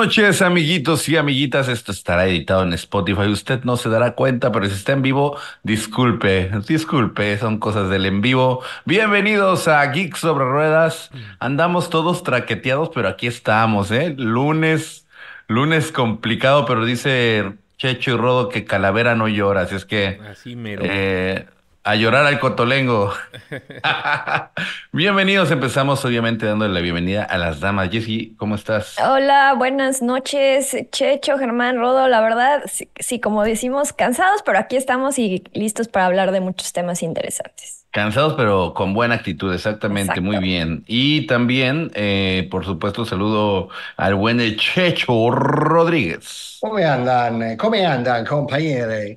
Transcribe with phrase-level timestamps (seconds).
[0.00, 1.68] noches, amiguitos y amiguitas.
[1.68, 3.26] Esto estará editado en Spotify.
[3.26, 8.06] Usted no se dará cuenta, pero si está en vivo, disculpe, disculpe, son cosas del
[8.06, 8.62] en vivo.
[8.86, 11.10] Bienvenidos a Geek sobre Ruedas.
[11.38, 14.14] Andamos todos traqueteados, pero aquí estamos, ¿eh?
[14.16, 15.06] Lunes,
[15.48, 20.18] lunes complicado, pero dice Checho y Rodo que Calavera no llora, así es que...
[20.30, 20.82] Así mero.
[20.82, 21.44] Eh,
[21.82, 23.12] a llorar al cotolengo.
[24.92, 27.90] Bienvenidos, empezamos obviamente dándole la bienvenida a las damas.
[27.90, 28.96] Jessy, ¿cómo estás?
[28.98, 32.06] Hola, buenas noches, Checho, Germán, Rodo.
[32.08, 36.40] La verdad, sí, sí, como decimos, cansados, pero aquí estamos y listos para hablar de
[36.40, 37.79] muchos temas interesantes.
[37.92, 40.84] Cansados, pero con buena actitud, exactamente, muy bien.
[40.86, 46.60] Y también, eh, por supuesto, saludo al buen Checho Rodríguez.
[46.62, 49.16] Come andan, come andan, compañeros?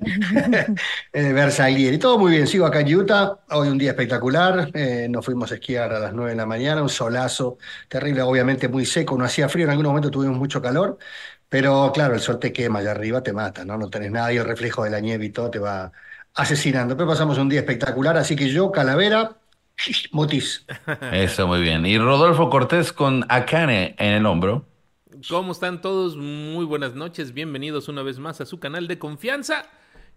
[1.12, 1.98] eh, Bersaglieri.
[1.98, 3.38] Todo muy bien, sigo acá en Utah.
[3.50, 4.70] Hoy un día espectacular.
[4.72, 8.66] eh, nos fuimos a esquiar a las 9 de la mañana, un solazo terrible, obviamente
[8.68, 10.96] muy seco, no hacía frío, en algunos momentos tuvimos mucho calor,
[11.48, 13.76] pero claro, el sol te quema allá arriba, te mata, ¿no?
[13.76, 15.92] No tenés nada y el reflejo de la nieve y todo te va
[16.34, 16.96] asesinando.
[16.96, 19.36] Pero pasamos un día espectacular, así que yo, Calavera,
[20.12, 20.64] Mutis.
[21.12, 21.86] Eso, muy bien.
[21.86, 24.66] Y Rodolfo Cortés con Akane en el hombro.
[25.28, 26.16] ¿Cómo están todos?
[26.16, 27.32] Muy buenas noches.
[27.32, 29.66] Bienvenidos una vez más a su canal de confianza.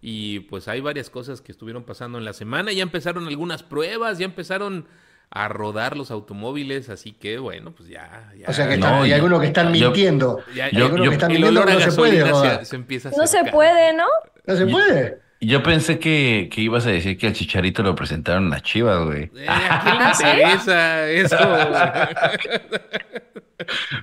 [0.00, 2.72] Y pues hay varias cosas que estuvieron pasando en la semana.
[2.72, 4.86] Ya empezaron algunas pruebas, ya empezaron
[5.30, 6.88] a rodar los automóviles.
[6.88, 8.32] Así que bueno, pues ya.
[8.38, 10.40] ya O sea que No, hay algunos que están yo- mintiendo.
[10.54, 12.76] yo- algunos yo- que están el mintiendo olor que a no se puede se, se
[12.76, 14.04] empieza a No se puede, ¿no?
[14.46, 15.18] No se puede.
[15.40, 19.04] Yo pensé que, que ibas a decir que al Chicharito lo presentaron en las Chivas,
[19.04, 19.30] güey.
[19.36, 21.36] Eh, ¿A quién le interesa eso?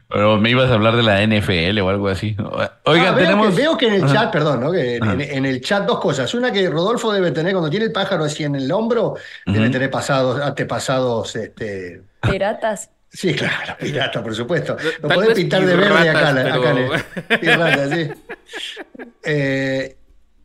[0.10, 2.36] Pero me ibas a hablar de la NFL o algo así.
[2.84, 3.50] Oigan, Ah, veo, tenemos...
[3.50, 4.14] que, veo que en el Ajá.
[4.14, 4.72] chat, perdón, ¿no?
[4.72, 5.14] Que en, Ajá.
[5.14, 6.34] en- en el chat dos cosas.
[6.34, 9.72] Una que Rodolfo debe tener cuando tiene el pájaro así en el hombro, debe Ujú.
[9.72, 12.02] tener pasados, antepasados, este.
[12.22, 12.90] Piratas.
[13.10, 14.76] Sí, claro, pirata, por supuesto.
[15.02, 18.10] Lo Tal podés pintar de verde acá, pirratas, acá pero- Pirrata, sí.
[19.28, 19.96] Eh,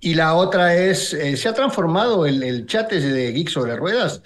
[0.00, 4.22] y la otra es, eh, se ha transformado el, el chat de Geek sobre ruedas,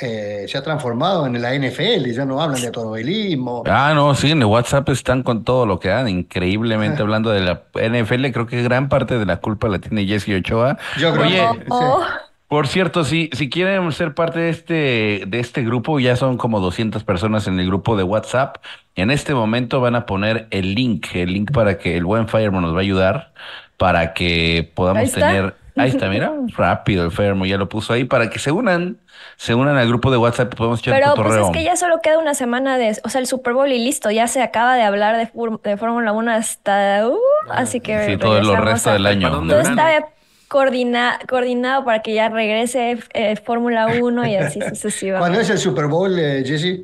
[0.00, 3.64] eh, se ha transformado en la NFL, ya no hablan de automovilismo.
[3.66, 7.40] Ah, no, sí, en el WhatsApp están con todo lo que dan, increíblemente hablando de
[7.40, 10.78] la NFL, creo que gran parte de la culpa la tiene Jesse Ochoa.
[10.98, 12.00] Yo creo Oye, que- Oh,
[12.46, 16.60] por cierto, si, si quieren ser parte de este, de este grupo, ya son como
[16.60, 18.56] 200 personas en el grupo de WhatsApp.
[18.94, 22.62] En este momento van a poner el link, el link para que el buen Fireman
[22.62, 23.32] nos va a ayudar
[23.78, 25.54] para que podamos Ahí tener.
[25.76, 28.98] Ahí está, mira, rápido el Fireman ya lo puso ahí para que se unan,
[29.36, 32.00] se unan al grupo de WhatsApp y podemos echar pero pues es que ya solo
[32.02, 34.82] queda una semana de, o sea, el Super Bowl y listo, ya se acaba de
[34.82, 35.30] hablar de,
[35.62, 37.16] de Fórmula 1 hasta, uh,
[37.50, 39.22] así que Sí, todo el regresamos resto a- del año.
[39.28, 40.08] ¿Para dónde Todo está
[40.48, 45.40] coordina- coordinado para que ya regrese eh, Fórmula 1 y así ¿Cuándo sucesivamente.
[45.42, 46.80] es el Super Bowl, eh, Jesse?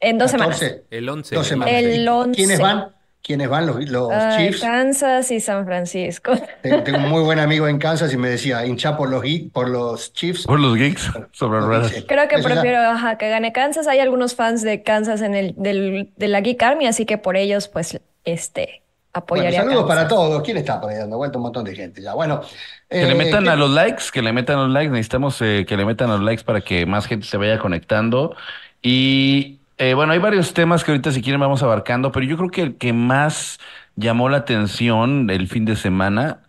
[0.00, 0.58] En dos semanas.
[0.60, 0.84] 14.
[0.90, 1.34] El 11.
[1.34, 1.74] Dos semanas.
[1.74, 2.32] El ¿Y 11.
[2.36, 2.88] ¿Quiénes van?
[3.24, 3.66] ¿Quiénes van?
[3.66, 4.60] Los, los Ay, Chiefs.
[4.60, 6.32] Kansas y San Francisco.
[6.60, 10.12] Tengo, un muy buen amigo en Kansas y me decía, hincha por los, por los
[10.12, 10.44] Chiefs.
[10.46, 11.90] Por los geeks sobre Los ruedas.
[11.90, 12.06] Geeks.
[12.06, 13.86] Creo que prefiero ajá, que gane Kansas.
[13.88, 17.38] Hay algunos fans de Kansas en el del, de la Geek Army, así que por
[17.38, 18.80] ellos, pues, este, Bueno,
[19.14, 20.42] apoyaría a saludos para todos.
[20.42, 21.38] ¿Quién está por ahí dando vuelta?
[21.38, 22.12] Un montón de gente ya.
[22.12, 22.42] Bueno,
[22.90, 24.90] Que le eh, metan ¿qué- a los likes, que le metan a los likes.
[24.90, 28.36] Necesitamos eh, que le metan a los likes para que más gente se vaya conectando.
[28.82, 32.50] Y eh, bueno, hay varios temas que ahorita si quieren vamos abarcando, pero yo creo
[32.50, 33.58] que el que más
[33.96, 36.42] llamó la atención el fin de semana,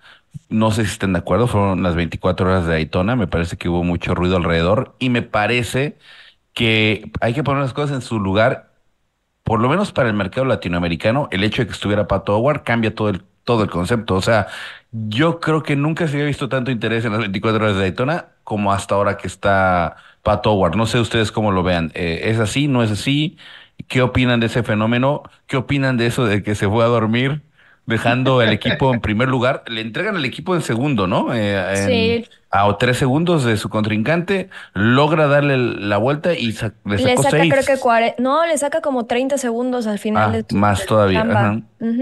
[0.49, 3.15] no sé si estén de acuerdo, fueron las 24 horas de Daytona.
[3.15, 5.97] Me parece que hubo mucho ruido alrededor y me parece
[6.53, 8.73] que hay que poner las cosas en su lugar
[9.43, 12.95] por lo menos para el mercado latinoamericano, el hecho de que estuviera Pato Howard cambia
[12.95, 14.15] todo el, todo el concepto.
[14.15, 14.47] O sea,
[14.91, 18.29] yo creo que nunca se había visto tanto interés en las 24 horas de Daytona
[18.43, 20.75] como hasta ahora que está Howard.
[20.75, 21.91] No sé ustedes cómo lo vean.
[21.93, 22.67] Eh, ¿es así?
[22.67, 23.37] ¿No es así?
[23.87, 25.23] ¿Qué opinan de ese fenómeno?
[25.47, 27.41] ¿Qué opinan de eso de que se fue a dormir
[27.85, 29.63] dejando el equipo en primer lugar?
[29.67, 31.33] Le entregan el equipo en segundo, ¿no?
[31.33, 32.29] Eh, en- Sí.
[32.57, 37.51] A tres segundos de su contrincante, logra darle la vuelta y sa- le saca, seis.
[37.53, 40.85] creo que cuare- no, le saca como 30 segundos al final Ah, de tu- más
[40.85, 41.19] todavía.
[41.29, 41.59] Ajá.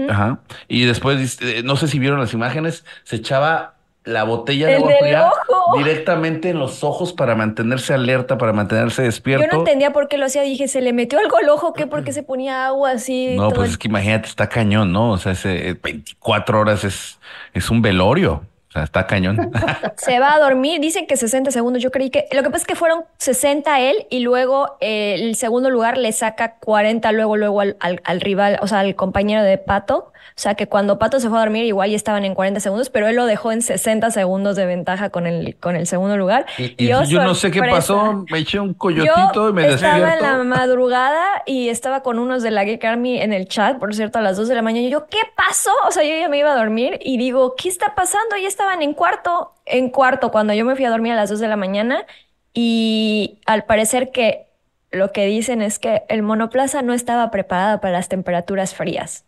[0.08, 0.38] Ajá.
[0.68, 3.73] Y después, eh, no sé si vieron las imágenes, se echaba
[4.04, 5.30] la botella de agua fría
[5.78, 9.46] directamente en los ojos para mantenerse alerta, para mantenerse Yo despierto.
[9.52, 10.42] no entendía por qué lo hacía.
[10.42, 11.72] Dije, ¿se le metió algo al ojo?
[11.72, 11.86] ¿Qué?
[11.86, 13.34] ¿Por qué se ponía agua así?
[13.36, 15.12] No, pues el- es que imagínate, está cañón, ¿no?
[15.12, 17.18] O sea, ese eh, 24 horas es,
[17.54, 18.42] es un velorio.
[18.74, 19.50] Sea, está cañón.
[19.96, 21.82] Se va a dormir, dicen que 60 segundos.
[21.82, 22.26] Yo creí que.
[22.32, 26.12] Lo que pasa es que fueron 60 él y luego eh, el segundo lugar le
[26.12, 30.10] saca 40 luego, luego al, al- al rival, o sea, al compañero de Pato.
[30.36, 32.90] O sea, que cuando Pato se fue a dormir, igual ya estaban en 40 segundos,
[32.90, 36.46] pero él lo dejó en 60 segundos de ventaja con el, con el segundo lugar.
[36.58, 40.14] Y, y yo no sé qué pasó, me eché un coyotito Yo y me estaba
[40.14, 43.94] en la madrugada y estaba con unos de la Geek Army en el chat, por
[43.94, 44.86] cierto, a las 2 de la mañana.
[44.86, 45.70] Y yo, ¿qué pasó?
[45.86, 48.36] O sea, yo ya me iba a dormir y digo, ¿qué está pasando?
[48.40, 51.40] Ya estaban en cuarto, en cuarto, cuando yo me fui a dormir a las 2
[51.40, 52.04] de la mañana.
[52.52, 54.46] Y al parecer que
[54.90, 59.24] lo que dicen es que el monoplaza no estaba preparada para las temperaturas frías.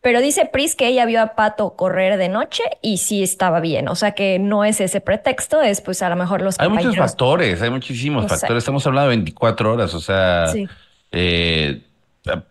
[0.00, 3.88] Pero dice Pris que ella vio a Pato correr de noche y sí estaba bien.
[3.88, 6.96] O sea que no es ese pretexto, es pues a lo mejor los Hay muchos
[6.96, 8.62] factores, hay muchísimos factores.
[8.62, 10.66] Estamos hablando de 24 horas, o sea, Sí.
[11.12, 11.82] eh,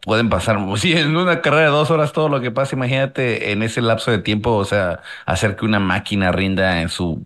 [0.02, 3.64] pueden pasar, sí, en una carrera de dos horas todo lo que pasa, imagínate en
[3.64, 7.26] ese lapso de tiempo, o sea, hacer que una máquina rinda en su,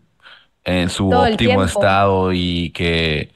[0.63, 3.31] en su Todo el óptimo estado y que,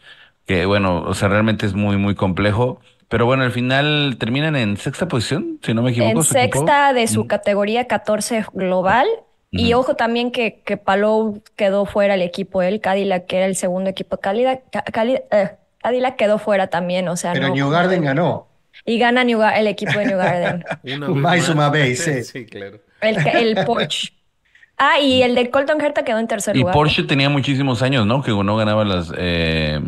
[0.46, 2.80] que, bueno, o sea, realmente es muy, muy complejo.
[3.10, 6.12] Pero bueno, al final terminan en sexta posición, si no me equivoco.
[6.12, 6.34] En equipo.
[6.34, 7.28] sexta de su Mm.
[7.28, 9.08] categoría 14 global.
[9.50, 13.56] Y ojo también que, que Palou quedó fuera el equipo, él, Cadillac, que era el
[13.56, 14.18] segundo equipo.
[14.18, 15.52] Cadillac, Ca- Cali- eh,
[15.82, 17.56] Cadillac quedó fuera también, o sea, Pero no.
[17.56, 18.48] New Garden ganó.
[18.88, 22.04] Y gana New Gar- el equipo de New Garden, Una Un vez más y vez,
[22.04, 22.24] sí.
[22.24, 22.80] Sí, claro.
[23.02, 24.14] el, el Porsche.
[24.78, 26.74] Ah, y el de Colton Herta quedó en tercer Y lugar.
[26.74, 28.22] Porsche tenía muchísimos años, ¿no?
[28.24, 29.80] Que no ganaba las, eh,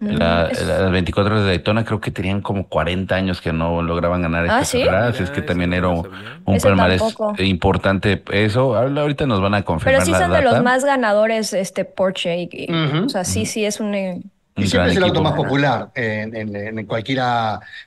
[0.00, 1.84] la- es- las 24 horas de Daytona.
[1.84, 4.78] Creo que tenían como 40 años que no lograban ganar esta Ah, ¿sí?
[4.84, 5.08] carrera.
[5.08, 6.06] Así es que también era un,
[6.44, 7.34] un palmarés tampoco.
[7.42, 8.22] importante.
[8.32, 11.84] Eso, ahorita nos van a Pero confirmar sí la son de los más ganadores, este
[11.84, 12.36] Porsche.
[12.42, 12.72] y- y-.
[13.04, 14.30] O sea, sí, sí es un.
[14.56, 17.20] Y siempre es el auto más popular en, en, en cualquier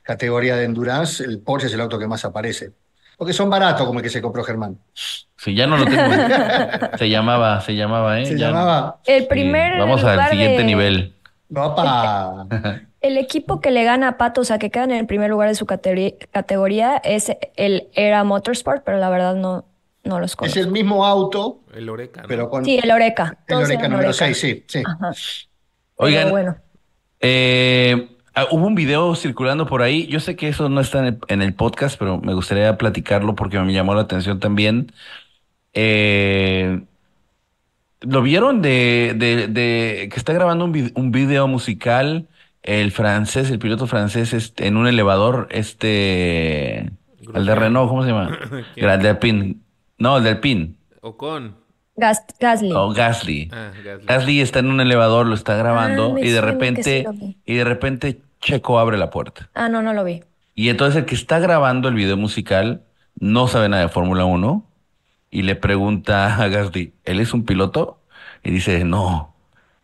[0.03, 1.23] categoría de endurance.
[1.23, 2.71] El Porsche es el auto que más aparece.
[3.17, 4.77] Porque son baratos, como el que se compró Germán.
[4.93, 6.01] Sí, ya no lo tengo.
[6.97, 8.25] se llamaba, se llamaba, ¿eh?
[8.25, 8.99] Se Ya- llamaba.
[9.05, 11.13] El sí, primer Vamos al siguiente de- nivel.
[11.53, 12.47] Papá.
[13.01, 15.47] El equipo que le gana a Pato, o sea, que queda en el primer lugar
[15.47, 19.63] de su categoría, es el Era Motorsport, pero la verdad no,
[20.03, 20.59] no los Es conozco.
[20.59, 22.27] el mismo auto, El Oreca, ¿no?
[22.27, 23.37] pero con Sí, el Oreca.
[23.47, 24.13] el Oreca número Oreca.
[24.25, 24.81] 6, sí, sí.
[24.83, 25.11] Ajá.
[25.95, 26.55] Oigan, bueno.
[27.21, 30.07] Eh, ah, hubo un video circulando por ahí.
[30.07, 33.35] Yo sé que eso no está en el, en el podcast, pero me gustaría platicarlo
[33.35, 34.91] porque me llamó la atención también.
[35.73, 36.81] Eh,
[38.01, 42.27] ¿lo vieron de, de, de que está grabando un, vi- un video musical
[42.63, 46.91] el francés, el piloto francés, este, en un elevador, este,
[47.33, 47.55] el de.
[47.55, 48.37] Renault, ¿cómo se llama?
[48.73, 48.89] ¿Quién?
[48.89, 49.61] El del PIN.
[49.97, 50.75] No, el del PIN.
[51.01, 51.55] Ocon.
[51.95, 52.71] Gas- Gasly.
[52.73, 53.49] O Gasly.
[53.53, 54.05] Ah, Gasly.
[54.05, 57.55] Gasly está en un elevador, lo está grabando Ah, me y de repente, sí y
[57.55, 59.49] de repente Checo abre la puerta.
[59.55, 60.23] Ah, no, no lo vi.
[60.55, 62.81] Y entonces el que está grabando el video musical
[63.19, 64.65] no sabe nada de Fórmula 1
[65.31, 67.99] y le pregunta a Gasly, ¿él es un piloto?
[68.43, 69.33] Y dice, no,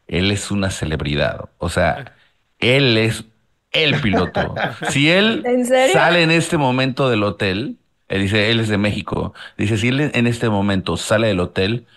[0.07, 1.49] él es una celebridad.
[1.57, 2.13] O sea,
[2.59, 3.23] él es
[3.71, 4.53] el piloto.
[4.89, 5.93] Si él ¿En serio?
[5.93, 7.77] sale en este momento del hotel,
[8.09, 11.87] él dice, él es de México, dice, si él en este momento sale del hotel,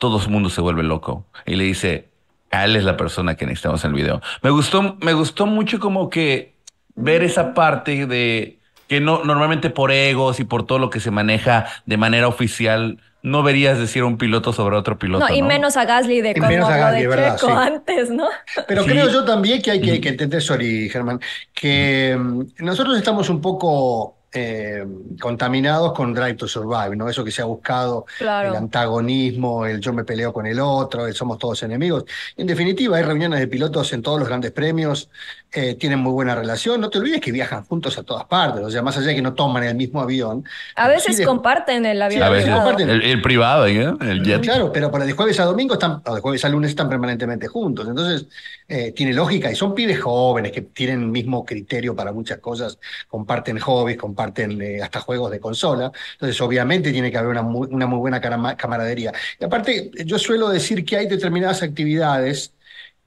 [0.00, 1.26] todo el mundo se vuelve loco.
[1.46, 2.08] Y le dice,
[2.50, 4.20] a él es la persona que necesitamos en el video.
[4.42, 6.54] Me gustó, me gustó mucho como que
[6.96, 8.58] ver esa parte de
[8.88, 12.98] que no, normalmente por egos y por todo lo que se maneja de manera oficial,
[13.22, 15.28] no verías decir un piloto sobre otro piloto.
[15.28, 15.48] No, y ¿no?
[15.48, 17.36] menos a Gasly de como menos a lo Gasly, de ¿verdad?
[17.36, 17.58] Checo Sí.
[17.58, 18.26] antes, ¿no?
[18.66, 18.88] Pero Sí.
[18.88, 21.20] creo yo también que hay que, que entender, sorry, Germán,
[21.52, 24.86] que mm, nosotros estamos un poco eh,
[25.20, 27.08] contaminados con Drive to Survive, ¿no?
[27.08, 28.50] Eso que se ha buscado, Claro.
[28.50, 32.04] el antagonismo, el yo me peleo con el otro, el somos todos enemigos.
[32.36, 35.10] En definitiva, hay reuniones de pilotos en todos los grandes premios,
[35.52, 36.80] eh, tienen muy buena relación.
[36.80, 39.22] No te olvides que viajan juntos a todas partes, o sea, más allá de que
[39.22, 40.44] no toman el mismo avión.
[40.76, 42.62] A veces sí comparten el avión A Sí, veces, privado.
[42.64, 42.90] comparten.
[42.90, 43.94] el, el privado, ¿eh?
[44.00, 44.42] el jet.
[44.42, 47.48] Claro, pero para de jueves a domingo están, o de jueves a lunes están permanentemente
[47.48, 47.88] juntos.
[47.88, 48.26] Entonces,
[48.68, 49.50] eh, tiene lógica.
[49.50, 52.78] Y son pibes jóvenes que tienen el mismo criterio para muchas cosas,
[53.08, 55.90] comparten hobbies, comparten eh, hasta juegos de consola.
[56.12, 59.12] Entonces, obviamente tiene que haber una muy, una muy buena camaradería.
[59.38, 62.54] Y aparte, yo suelo decir que hay determinadas actividades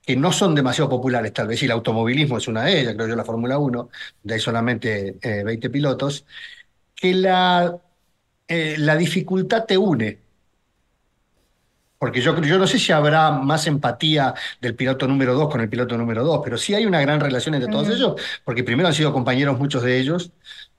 [0.05, 3.07] que no son demasiado populares, tal vez, y el automovilismo es una de ellas, creo
[3.07, 3.89] yo, la Fórmula 1,
[4.23, 6.25] donde hay solamente eh, 20 pilotos,
[6.95, 7.77] que la,
[8.47, 10.19] eh, la dificultad te une.
[11.97, 15.69] Porque yo, yo no sé si habrá más empatía del piloto número 2 con el
[15.69, 18.93] piloto número 2, pero sí hay una gran relación entre todos ellos, porque primero han
[18.93, 20.31] sido compañeros muchos de ellos,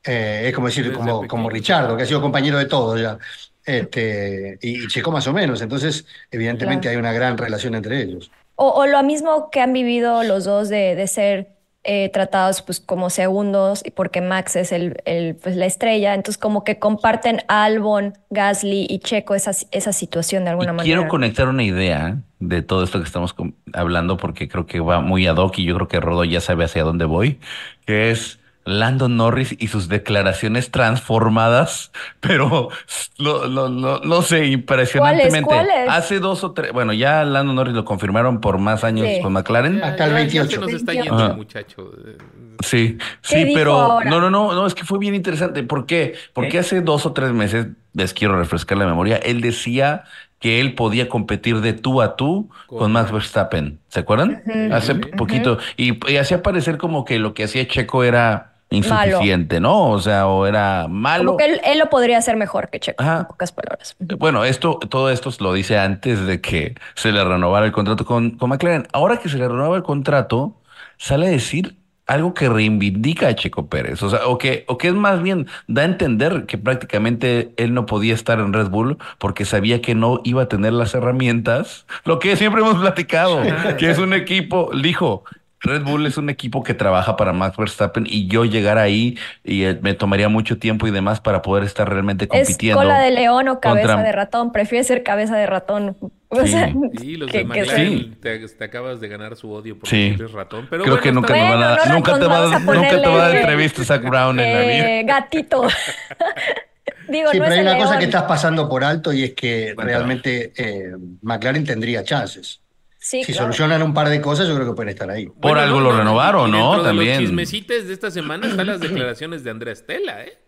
[0.05, 1.49] eh, es como decir, Desde como, como.
[1.49, 3.19] Richardo, que ha sido compañero de todos ya,
[3.65, 6.93] este, y, y Checo más o menos, entonces evidentemente Claro.
[6.93, 8.31] hay una gran relación entre ellos.
[8.57, 11.49] O, o lo mismo que han vivido los dos de, de ser
[11.87, 16.39] eh, tratados pues como segundos y porque Max es el, el, pues, la estrella, entonces
[16.39, 20.85] como que comparten Albon, Gasly y Checo esa, esa situación de alguna Y manera.
[20.85, 23.35] quiero conectar una idea de todo esto que estamos
[23.73, 26.65] hablando porque creo que va muy ad hoc y yo creo que Rodo ya sabe
[26.65, 27.41] hacia dónde voy,
[27.87, 32.71] que es Lando Norris y sus declaraciones transformadas, pero
[33.19, 35.43] lo, lo, lo- no sé, impresionantemente.
[35.43, 35.89] ¿Cuáles?
[35.89, 39.21] Hace dos o tres, bueno, ya Lando Norris lo confirmaron por más años Sí.
[39.21, 39.83] con McLaren.
[39.83, 40.51] Hasta el ya- ya 28.
[40.51, 41.17] se nos está 28.
[41.17, 41.91] yendo el muchacho.
[42.07, 42.19] Eh,
[42.61, 44.09] Sí, ¿Qué sí, dijo pero ahora?
[44.09, 45.63] no, no, no, no, es que fue bien interesante.
[45.65, 46.15] ¿Por qué?
[46.33, 50.05] Porque hace dos o tres meses, les quiero refrescar la memoria, él decía
[50.39, 53.81] que él podía competir de tú a tú con, Con- Max Verstappen.
[53.89, 54.43] ¿Se acuerdan?
[54.73, 55.59] Hace poquito.
[55.77, 59.91] Y, y hacía parecer como que lo que hacía Checo era insuficiente, ¿no?
[59.91, 61.27] O sea, o era malo.
[61.27, 63.21] Como que él, él lo podría hacer mejor que Checo, Ajá.
[63.21, 63.97] en pocas palabras.
[63.99, 68.33] Bueno, esto, todo esto lo dice antes de que se le renovara el contrato con,
[68.33, 68.87] con McLaren.
[68.93, 70.61] Ahora que se le renueva el contrato,
[70.97, 74.03] sale a decir algo que reivindica a Checo Pérez.
[74.03, 77.73] O sea, o que, o que es más bien, da a entender que prácticamente él
[77.73, 81.87] no podía estar en Red Bull porque sabía que no iba a tener las herramientas.
[82.05, 83.43] Lo que siempre hemos platicado,
[83.79, 85.25] que es un equipo, dijo.
[85.65, 89.65] Red Bull es un equipo que trabaja para Max Verstappen y yo llegar ahí y
[89.65, 92.81] eh, me tomaría mucho tiempo y demás para poder estar realmente ¿Es compitiendo.
[92.83, 94.53] cola de león o cabeza contra- de ratón?
[94.53, 95.97] Prefiere ser cabeza de ratón.
[96.29, 96.49] O Sí.
[96.49, 98.13] sea, Sí, los que- de McLaren Sí.
[98.21, 100.15] te, te acabas de ganar su odio por Sí.
[100.19, 100.67] eres ratón.
[100.69, 102.97] Pero Creo bueno, que nunca, van a Bueno, no nunca te va a nunca te
[103.09, 104.91] va a dar entrevista Zach Brown en la vida.
[105.01, 105.63] Eh, gatito.
[107.09, 109.33] Digo, Sí, no pero es hay una cosa que estás pasando por alto y es
[109.35, 110.93] que realmente eh,
[111.23, 112.61] McLaren tendría chances.
[113.07, 113.53] Sí, Si claro.
[113.53, 115.27] solucionan un par de cosas, yo creo que pueden estar ahí.
[115.27, 116.71] Por algo lo renovaron, ¿no?
[116.71, 117.11] dentro de También.
[117.17, 120.39] los chismecites de esta semana están las declaraciones de Andrea Stella, ¿eh?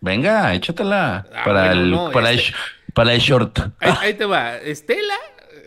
[0.00, 3.58] Venga, échatela Ah, para, bueno, el, no, para, este- el, para el short.
[3.80, 4.58] Ahí, ahí te va.
[4.58, 5.14] Estela,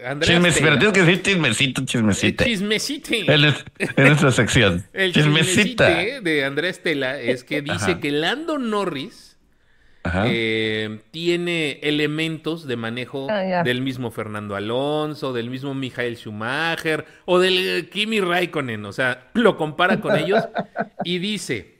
[0.06, 0.68] Andrea Chismes, Stella.
[0.70, 2.44] pero tienes que decir chismecito, chismecito.
[2.44, 3.34] Chismecite.
[3.34, 4.86] En, es- en nuestra sección.
[4.94, 5.88] El Chismecita.
[5.88, 8.00] chismecite de Andrea Estela es que dice Ajá.
[8.00, 9.31] que Lando Norris.
[10.03, 17.39] Eh, tiene elementos de manejo Ah, del mismo Fernando Alonso, del mismo Michael Schumacher o
[17.39, 18.86] del eh, Kimi Raikkonen.
[18.86, 20.43] O sea, lo compara con ellos
[21.03, 21.79] y dice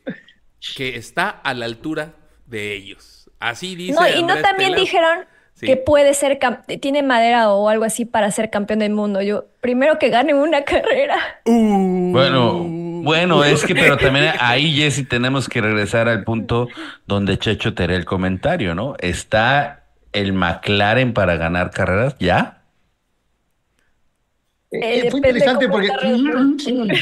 [0.76, 2.14] que está a la altura
[2.46, 3.30] de ellos.
[3.40, 4.00] Así dice.
[4.00, 5.68] No, y no también dijeron Sí.
[5.68, 9.22] que puede ser, cam- tiene madera o algo así para ser campeón del mundo.
[9.22, 11.18] Yo, primero que gane una carrera.
[11.46, 12.66] Bueno,
[13.04, 16.68] bueno, es que, pero también ahí, Jesse, tenemos que regresar al punto
[17.06, 18.96] donde Checho te haré el comentario, ¿no?
[19.00, 22.64] ¿Está el McLaren para ganar carreras ya?
[24.72, 25.90] Eh, Eh, fue depende interesante porque...
[26.72, 26.94] Bull.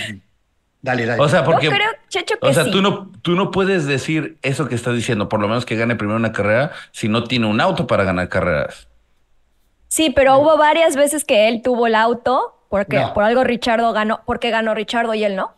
[0.82, 1.22] Dale, dale.
[1.22, 1.66] O sea, porque.
[1.66, 2.72] Yo creo, Checho, que O sea, sí.
[2.72, 5.98] tú no, tú no puedes decir eso que estás diciendo, por lo menos que gane
[5.98, 8.88] primero una carrera, si no tiene un auto para ganar carreras.
[9.90, 13.14] Sí, pero hubo varias veces que él tuvo el auto, porque No.
[13.14, 15.54] por algo Richardo ganó, porque ganó Richardo y él no.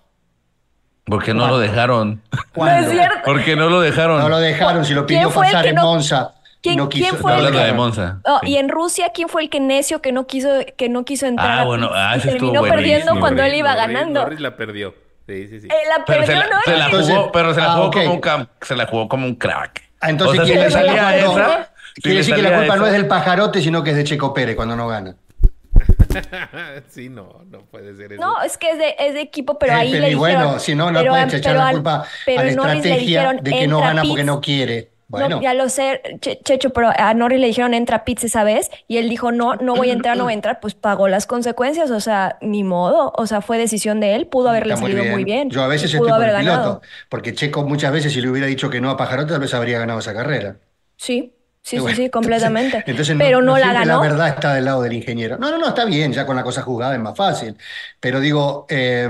[1.05, 1.57] Porque no ¿Cuándo?
[1.57, 2.21] lo dejaron.
[2.53, 2.81] ¿Cuándo?
[2.81, 3.17] No es cierto.
[3.25, 4.19] Porque no lo dejaron.
[4.19, 6.31] No lo dejaron, si lo ¿Quién pidió fue el pasar que en no- Monza.
[6.61, 7.73] ¿Quién- no quiso, quién fue no el Hablando de.
[7.73, 8.19] Monza.
[8.23, 8.51] Oh, Sí.
[8.51, 11.59] Y en Rusia, ¿quién fue el que necio que no quiso, que no quiso entrar?
[11.61, 14.21] Ah, bueno, pits ah, estuvo terminó perdiendo cuando él iba ganando.
[14.21, 14.93] Norris la perdió.
[15.27, 15.67] Sí, sí, sí.
[15.67, 16.61] Eh, la Pero se perdió, la, ¿no?
[16.63, 19.07] se la Entonces- jugó, pero se la ah, jugó como un cam- se la jugó
[19.09, 19.81] como un crack.
[20.01, 22.57] Ah, entonces O sea, quiere si le decir que salía esa, Quiere decir que la
[22.57, 25.15] culpa no es del pajarote, sino que es de Checo Pérez cuando no gana.
[26.87, 28.21] sí, no, no puede ser eso.
[28.21, 30.19] No, es que es de, es de equipo, pero Eh, ahí pero le y dijeron...
[30.43, 33.21] bueno, si no, no pero puedes echar la culpa pero a la Norris le estrategia
[33.21, 34.25] dijeron, de que no "Entra gana porque pits".
[34.25, 34.91] no quiere.
[35.07, 38.23] Bueno, No, ya lo sé, Che- Checho, pero a Norris le dijeron entra a pits
[38.25, 40.73] esa vez y él dijo no, no voy a entrar, no voy a entrar, pues
[40.73, 44.77] pagó las consecuencias, o sea, ni modo, o sea, fue decisión de él, pudo haberle
[44.77, 45.11] muy salido bien.
[45.11, 45.49] muy bien.
[45.49, 46.79] Yo a veces estoy pudo con haber el ganado.
[46.79, 49.53] piloto, porque Checo muchas veces si le hubiera dicho que no a pajarote, tal vez
[49.53, 50.59] habría ganado esa carrera.
[50.97, 52.77] Sí, sí, sí, Bueno, sí, completamente.
[52.85, 53.85] Entonces, entonces pero no, la ganó.
[53.85, 55.37] La verdad está del lado del ingeniero.
[55.37, 57.57] No, no, no, está bien, ya con la cosa jugada es más fácil.
[57.99, 59.07] Pero digo, eh,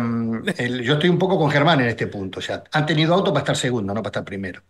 [0.57, 2.39] el- yo estoy un poco con Germán en este punto.
[2.39, 4.61] O sea, han tenido auto para estar segundo, no para estar primero.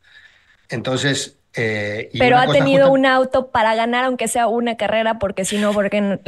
[0.70, 5.20] Entonces, eh, y Pero ha tenido justa- un auto para ganar, aunque sea una carrera,
[5.20, 6.20] porque si no, porque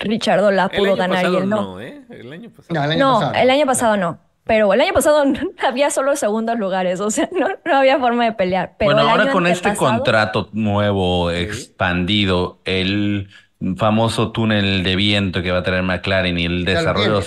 [0.00, 1.62] Richardo la el pudo año ganar y él no.
[1.62, 2.02] no, ¿eh?
[2.10, 2.74] El año pasado.
[2.74, 3.34] No, el año No, pasado.
[3.34, 4.18] el año pasado no.
[4.44, 5.24] Pero el año pasado
[5.66, 8.74] había solo segundos lugares, o sea, no, no había forma de pelear.
[8.78, 13.28] Pero bueno, ahora con este contrato nuevo, expandido, el
[13.76, 17.22] famoso túnel de viento que va a tener McLaren y el desarrollo,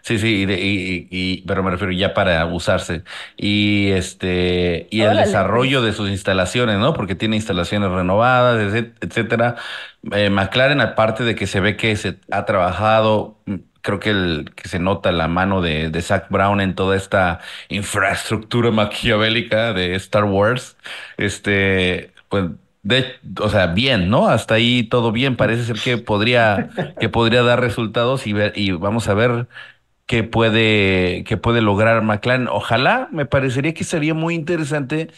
[0.00, 3.02] sí, sí, y, de- y- y- pero me refiero ya para usarse
[3.36, 6.94] y este y el desarrollo de sus instalaciones, ¿no?
[6.94, 9.56] Porque tiene instalaciones renovadas, etc- etcétera.
[10.12, 14.52] Eh, McLaren, aparte de que se ve que se ha trabajado mm, creo que, el,
[14.56, 19.94] que se nota la mano de, de Zach Brown en toda esta infraestructura maquiavélica de
[19.96, 20.76] Star Wars.
[21.18, 22.46] Este, pues,
[23.40, 24.28] o sea, bien, ¿no?
[24.28, 25.36] Hasta ahí todo bien.
[25.36, 29.48] Parece ser que podría, que podría dar resultados y ver, y vamos a ver
[30.06, 32.48] que puede, que puede lograr McLaren.
[32.48, 35.10] Ojalá, me parecería que sería muy interesante.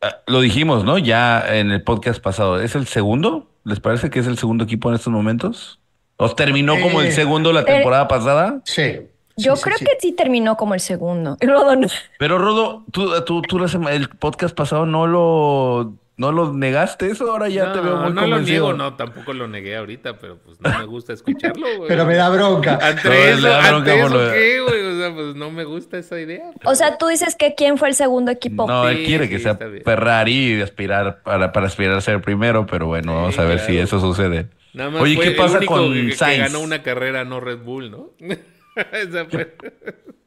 [0.00, 0.98] Ah, Lo dijimos, ¿no?
[0.98, 2.60] Ya en el podcast pasado.
[2.60, 3.50] ¿Es el segundo?
[3.64, 5.80] ¿Les parece que es el segundo equipo en estos momentos?
[6.18, 8.60] ¿Os terminó como el Eh, segundo la pero- temporada pasada?
[8.64, 9.00] Sí.
[9.36, 9.84] Yo sí, sí, creo sí.
[9.84, 11.36] que sí terminó como el segundo.
[11.40, 11.86] Rodo no.
[12.18, 17.48] Pero Rodo, tú, tú, tú el podcast pasado no lo, no lo negaste eso, ahora
[17.48, 18.64] ya no, te veo muy no lo convencido.
[18.64, 21.86] niego, no, tampoco lo negué ahorita, pero pues no me gusta escucharlo, güey.
[21.88, 22.78] Pero me da bronca.
[22.80, 24.86] No, Ante eso, da bronca ante eso lo ¿qué, güey?
[24.86, 26.50] O sea, pues no me gusta esa idea.
[26.64, 28.66] O sea, tú dices que quién fue el segundo equipo.
[28.66, 29.56] No, él Sí, quiere que sí, sea.
[29.84, 33.58] Ferrari y aspirar para, para aspirar a ser primero, pero bueno, Sí, vamos a ver
[33.58, 33.72] claro.
[33.72, 34.48] si eso sucede.
[34.74, 37.58] Nada más Oye, fue ¿qué el pasa único con que, ganó una carrera, no Red
[37.58, 38.10] Bull, ¿no?
[38.92, 39.54] Esa fue-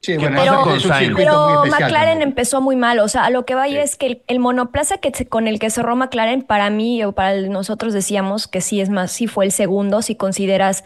[0.01, 1.15] Sí, bueno, con Sainz?
[1.15, 3.81] Pero especial McLaren empezó muy mal, o sea, a lo que vaya Sí.
[3.83, 7.11] es que el, el monoplaza que se- con el que cerró McLaren, para mí o
[7.11, 10.83] para el- nosotros decíamos que sí es más, sí fue el segundo, si consideras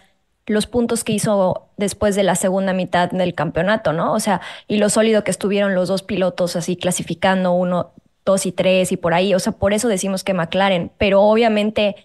[0.48, 4.12] los puntos que hizo después de la segunda mitad del campeonato, ¿no?
[4.14, 7.94] O sea, y lo sólido que estuvieron los dos pilotos así clasificando uno,
[8.26, 11.96] dos y tres y por ahí, o sea, por eso decimos que McLaren, pero obviamente,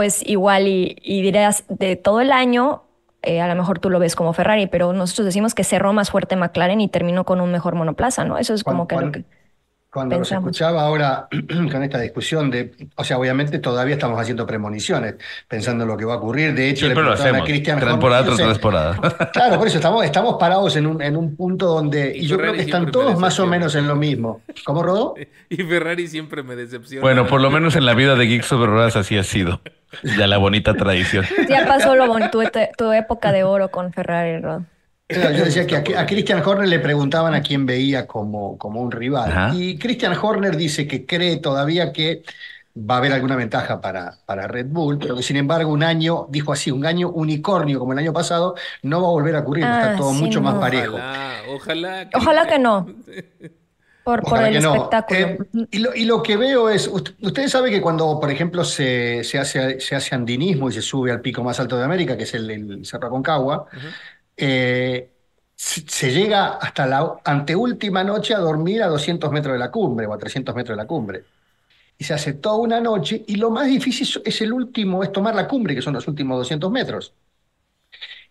[0.00, 2.84] pues igual y, y dirás de todo el año,
[3.20, 6.10] eh, a lo mejor tú lo ves como Ferrari, pero nosotros decimos que cerró más
[6.10, 8.38] fuerte McLaren y terminó con un mejor monoplaza, ¿no?
[8.38, 9.24] Eso es como que lo que...
[9.92, 11.26] Cuando los escuchaba ahora
[11.72, 15.16] con esta discusión de, o sea, obviamente todavía estamos haciendo premoniciones,
[15.48, 16.54] pensando en lo que va a ocurrir.
[16.54, 19.30] De hecho, le Siempre lo preguntaban a Horner, temporada tras temporada.
[19.32, 22.38] Claro, por eso estamos, estamos parados en un, en un punto donde, Y y yo
[22.38, 24.42] creo que están todos más o menos en lo mismo.
[24.64, 25.14] ¿Cómo rodó?
[25.52, 27.02] Y Ferrari siempre me decepciona.
[27.02, 29.60] Bueno, por lo menos en la vida de Geeks Over Ruedas así ha sido.
[30.16, 31.24] Ya la bonita tradición.
[31.48, 32.40] Ya pasó lo bon- tu,
[32.78, 34.62] tu época de oro con Ferrari, Rod.
[35.14, 38.80] Claro, Yo decía que a, a Christian Horner le preguntaban a quién veía como, como
[38.80, 39.30] un rival.
[39.30, 39.54] Ajá.
[39.54, 42.22] Y Christian Horner dice que cree todavía que
[42.76, 46.26] va a haber alguna ventaja para, para Red Bull, pero que sin embargo un año,
[46.30, 49.64] dijo así, un año unicornio como el año pasado, no va a volver a ocurrir,
[49.64, 50.94] Ah, está todo sí, mucho más parejo.
[50.94, 52.08] Ojalá, ojalá.
[52.14, 52.86] Ojalá que no.
[54.02, 54.74] Por, el no.
[54.74, 55.18] espectáculo.
[55.20, 55.38] Eh,
[55.70, 59.22] y, lo, y lo que veo es, ust- ustedes saben que cuando, por ejemplo, se,
[59.24, 62.24] se hace, se hace andinismo y se sube al pico más alto de América, que
[62.24, 63.66] es el, el Cerro Aconcagua,
[64.40, 65.10] eh,
[65.54, 70.14] se, llega hasta la anteúltima noche a dormir a 200 metros de la cumbre o
[70.14, 71.24] a 300 metros de la cumbre.
[71.98, 75.34] Y se hace toda una noche y lo más difícil es el último, es tomar
[75.34, 77.12] la cumbre, que son los últimos 200 metros.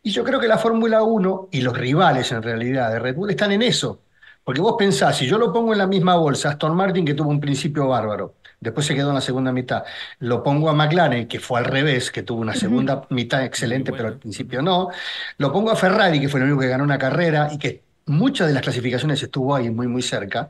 [0.02, 3.30] Y yo creo que la Fórmula 1 y los rivales en realidad de Red Bull
[3.30, 4.02] están en eso.
[4.44, 7.30] Porque vos pensás, si yo lo pongo en la misma bolsa, Aston Martin que tuvo
[7.30, 9.84] un principio bárbaro, después se quedó en la segunda mitad,
[10.20, 13.98] lo pongo a McLaren que fue al revés, que tuvo una segunda mitad excelente, Muy
[13.98, 14.90] pero al principio no,
[15.38, 18.48] lo pongo a Ferrari que fue el único que ganó una carrera y que muchas
[18.48, 20.50] de las clasificaciones estuvo ahí muy muy cerca.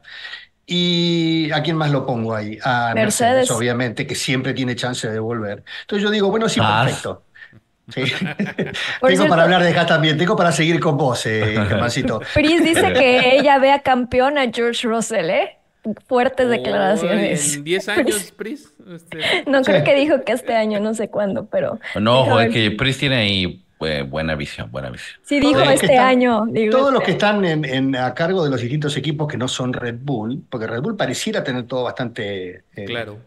[0.72, 2.60] ¿Y a quién más lo pongo ahí?
[2.64, 3.52] A Mercedes, Mercedes.
[3.52, 5.64] obviamente, que siempre tiene chance de volver.
[5.82, 6.84] Entonces yo digo, bueno, sí, Ah.
[6.86, 7.24] perfecto.
[7.92, 8.02] Sí.
[8.30, 8.76] Tengo
[9.08, 12.22] cierto- para hablar de acá también, tengo para seguir con vos, eh, Germancito.
[12.36, 15.58] Pris dice que ella ve a campeón a George Russell, ¿eh?
[16.08, 17.56] Fuertes Oh, declaraciones.
[17.56, 18.74] En 10 años, Pris.
[18.94, 19.84] Este, No creo Sí.
[19.86, 21.80] que dijo que este año, no sé cuándo, pero.
[22.00, 25.18] No, joder, el- que Pris tiene ahí eh, buena visión, buena visión.
[25.24, 26.46] Sí, dijo Todos los este están- año.
[26.48, 29.38] digo, Todos los este que están en, en- a cargo de los distintos equipos que
[29.38, 33.20] no son Red Bull, porque Red Bull pareciera tener todo bastante, eh, claro.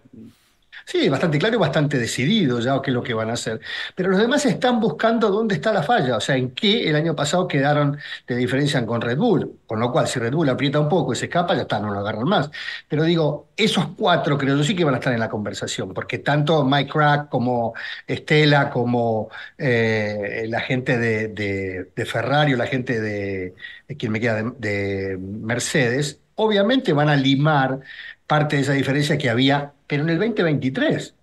[0.85, 3.61] Sí, bastante claro y bastante decidido ya qué es lo que van a hacer.
[3.95, 7.15] Pero los demás están buscando dónde está la falla, o sea, en qué el año
[7.15, 9.61] pasado quedaron de diferencia con Red Bull.
[9.67, 11.91] Con lo cual, si Red Bull aprieta un poco y se escapa, ya está, no
[11.93, 12.51] lo agarran más.
[12.89, 16.19] Pero digo, esos cuatro creo yo sí que van a estar en la conversación, porque
[16.19, 17.75] tanto Mike Crack como
[18.07, 23.55] Estela, como eh, la gente de, Ferrari o la gente de,
[23.89, 27.81] de quien me queda de Mercedes, obviamente van a limar
[28.27, 31.15] parte de esa diferencia que había, pero en el 2023.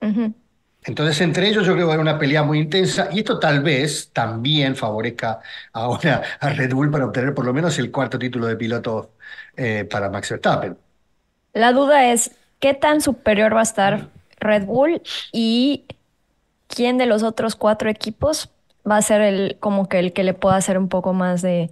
[0.00, 0.34] Ujú.
[0.84, 3.38] Entonces, entre ellos yo creo que va a haber una pelea muy intensa y esto
[3.38, 5.40] tal vez también favorezca
[5.74, 9.10] ahora a Red Bull para obtener por lo menos el cuarto título de piloto
[9.54, 10.78] eh, para Max Verstappen.
[11.52, 14.08] La duda es, ¿qué tan superior va a estar
[14.40, 15.84] Red Bull y
[16.68, 18.48] quién de los otros cuatro equipos
[18.90, 21.68] va a ser el como que el que le pueda hacer un poco más de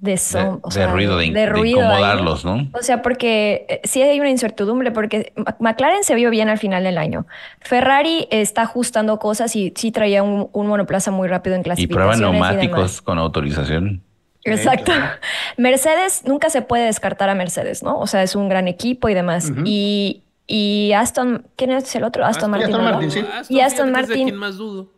[0.00, 2.68] de, De, son- o de sea, ruido, de, incomodarlos, ¿no?
[2.72, 6.82] O sea, porque eh, sí hay una incertidumbre, porque McLaren se vio bien al final
[6.84, 7.26] del año.
[7.60, 12.18] Ferrari está ajustando cosas y sí traía un, un monoplaza muy rápido en Y prueban
[12.18, 12.54] clasificaciones y demás.
[12.56, 14.02] neumáticos con autorización.
[14.44, 14.92] Exacto.
[15.56, 17.98] Mercedes, nunca se puede descartar a Mercedes, ¿no?
[17.98, 19.52] O sea, es un gran equipo y demás.
[19.64, 22.24] Y, y Aston, ¿quién es el otro?
[22.24, 22.74] Aston, Aston- Martin.
[22.74, 22.84] Aston.
[22.84, 23.10] Martin,
[23.44, 23.54] sí.
[23.54, 24.88] Y Aston es de Martin- quien más dudo.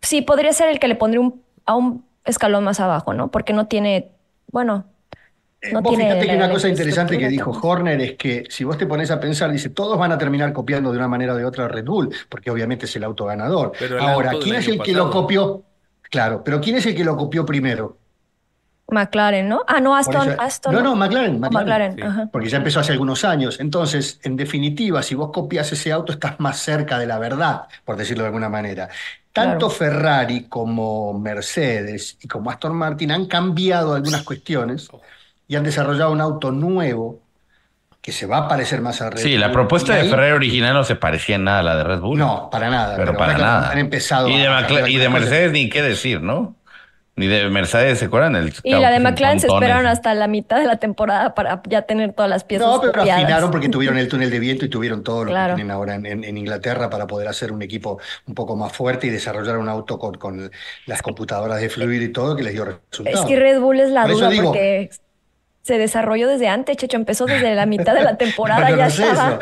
[0.00, 3.30] Sí, podría ser el que le pondría un, a un escalón más abajo, ¿no?
[3.30, 4.08] Porque no tiene,
[4.46, 4.92] bueno,
[5.60, 8.64] Eh, no vos tiene fíjate que una cosa interesante que dijo Horner es que si
[8.64, 11.36] vos te pones a pensar, dice, todos van a terminar copiando de una manera o
[11.36, 13.72] de otra a Red Bull, porque obviamente es el auto ganador.
[13.78, 15.64] Pero el Ahora, auto ¿quién es el que lo copió?
[16.10, 18.01] Claro, pero ¿quién es el que lo copió primero?
[18.92, 19.62] McLaren, ¿no?
[19.66, 20.74] Ah, no, Aston, eso- Aston.
[20.74, 21.66] No, no, McLaren, McLaren.
[21.68, 22.02] McLaren, Sí.
[22.02, 22.28] ajá.
[22.30, 23.58] Porque ya empezó hace algunos años.
[23.60, 27.96] Entonces, en definitiva, si vos copias ese auto, estás más cerca de la verdad, por
[27.96, 28.88] decirlo de alguna manera.
[29.32, 29.70] Tanto Claro.
[29.70, 34.88] Ferrari como Mercedes y como Aston Martin han cambiado algunas cuestiones
[35.48, 37.20] y han desarrollado un auto nuevo
[38.02, 40.82] que se va a parecer más a Red Sí, la propuesta de Ferrari original no
[40.82, 42.18] se parecía en nada a la de Red Bull.
[42.18, 42.96] No, para nada.
[42.96, 43.70] pero, para nada.
[43.70, 45.20] Han empezado y de, a cambiar y de cosas.
[45.20, 46.56] Mercedes ni qué decir, ¿no?
[47.14, 48.36] Ni de Mercedes, ¿se acuerdan?
[48.36, 51.82] El Y la de McLaren se esperaron hasta la mitad de la temporada para ya
[51.82, 53.22] tener todas las piezas No, pero copiadas.
[53.22, 55.52] afinaron porque tuvieron el túnel de viento y tuvieron todo lo Claro.
[55.52, 58.72] que tienen ahora en, en- en Inglaterra para poder hacer un equipo un poco más
[58.72, 60.50] fuerte y desarrollar un auto con, con
[60.86, 63.20] las computadoras de fluido y todo que les dio resultados.
[63.20, 64.88] Es que Red Bull es la Por duda digo- porque
[65.60, 69.06] se desarrolló desde antes, Checho, empezó desde la mitad de la temporada, ya no sé
[69.06, 69.28] estaba.
[69.32, 69.38] eso.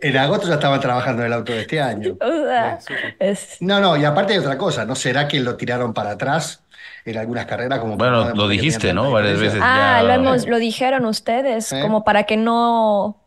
[0.00, 2.16] En agosto ya estaban trabajando en el auto de este año.
[2.22, 3.14] O sea, Sí, sí.
[3.18, 6.62] es- No, no, y aparte hay otra cosa, ¿no será que lo tiraron para atrás
[7.04, 7.78] en algunas carreras?
[7.80, 9.10] Como Bueno, lo dijiste, ¿no?
[9.10, 9.60] Varias veces.
[9.62, 11.80] Ah, ya- lo hemos, lo dijeron ustedes, ¿Eh?
[11.82, 13.18] como para que no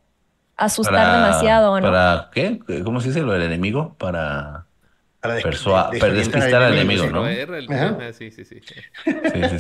[0.58, 1.88] asustar para- demasiado, ¿no?
[1.88, 2.60] ¿Para qué?
[2.84, 3.96] ¿Cómo se dice lo del enemigo?
[3.98, 4.66] Para...
[5.22, 7.26] Para despistar al enemigo, ¿no?
[7.26, 8.60] Ah, sí, sí, sí.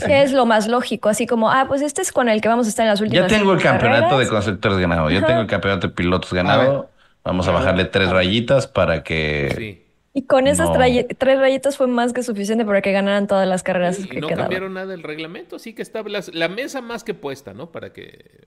[0.08, 2.70] Es lo más lógico, así como, ah, pues este es con el que vamos a
[2.70, 5.28] estar en las Ya últimas tengo el campeonato de constructores ganado, ya Ajá.
[5.28, 6.90] tengo el campeonato de pilotos ganado.
[7.24, 9.85] Vamos a bajarle tres rayitas para que...
[10.16, 10.20] Sí.
[10.20, 10.78] Y con esas No.
[11.18, 14.28] tres rayitas fue más que suficiente para que ganaran todas las carreras Y que no
[14.28, 14.46] quedaban.
[14.46, 17.72] cambiaron nada del reglamento, sí que estaba las- la mesa más que puesta, ¿no?
[17.72, 18.46] Para que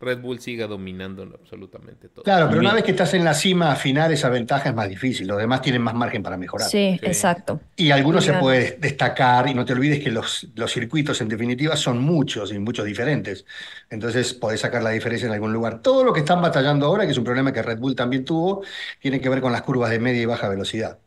[0.00, 2.22] Red Bull siga dominando absolutamente todo.
[2.22, 5.26] Claro, pero una vez que estás en la cima, afinar esa ventaja es más difícil.
[5.26, 6.68] Los demás tienen más margen para mejorar.
[6.68, 7.06] Sí, Sí.
[7.06, 7.60] exacto.
[7.76, 11.76] Y algunos se puede destacar, y no te olvides que los, los circuitos en definitiva
[11.76, 13.44] son muchos y muchos diferentes.
[13.90, 15.80] Entonces podés sacar la diferencia en algún lugar.
[15.82, 18.62] Todo lo que están batallando ahora, que es un problema que Red Bull también tuvo,
[19.00, 20.98] tiene que ver con las curvas de media y baja velocidad.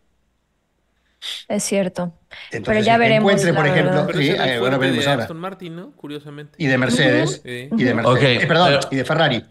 [1.47, 2.13] Es cierto.
[2.51, 4.03] Entonces, ya veremos, encuentre, por ejemplo.
[4.07, 5.23] Pero sí, eh, ahora fuerte veremos de ahora.
[5.23, 5.91] Aston Martin, ¿no?
[5.91, 6.53] Curiosamente.
[6.57, 9.45] Y de Mercedes, y de Mercedes, eh, perdón, pero- y de Ferrari.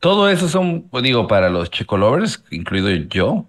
[0.00, 3.46] Todo eso son, pues, digo, para los Checo lovers, incluido yo,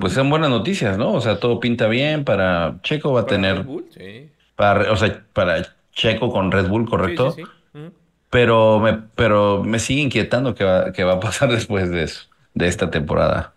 [0.00, 1.12] pues son buenas noticias, ¿no?
[1.12, 4.30] O sea, todo pinta bien para Checo va a tener, Red Bull, sí.
[4.56, 7.32] para, o sea, para Checo con Red Bull, correcto.
[7.32, 7.78] Sí, sí, sí.
[7.78, 7.92] Ujú.
[8.30, 12.22] Pero me, pero me sigue inquietando qué va, qué va a pasar después de eso,
[12.54, 13.52] de esta temporada.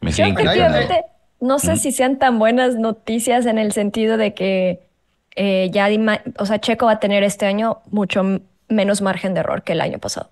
[0.00, 0.78] Me Yo sigue inquietando.
[1.40, 1.76] No sé Mm.
[1.76, 4.80] si sean tan buenas noticias en el sentido de que
[5.36, 5.88] eh, ya,
[6.38, 9.80] o sea, Checo va a tener este año mucho menos margen de error que el
[9.80, 10.30] año pasado.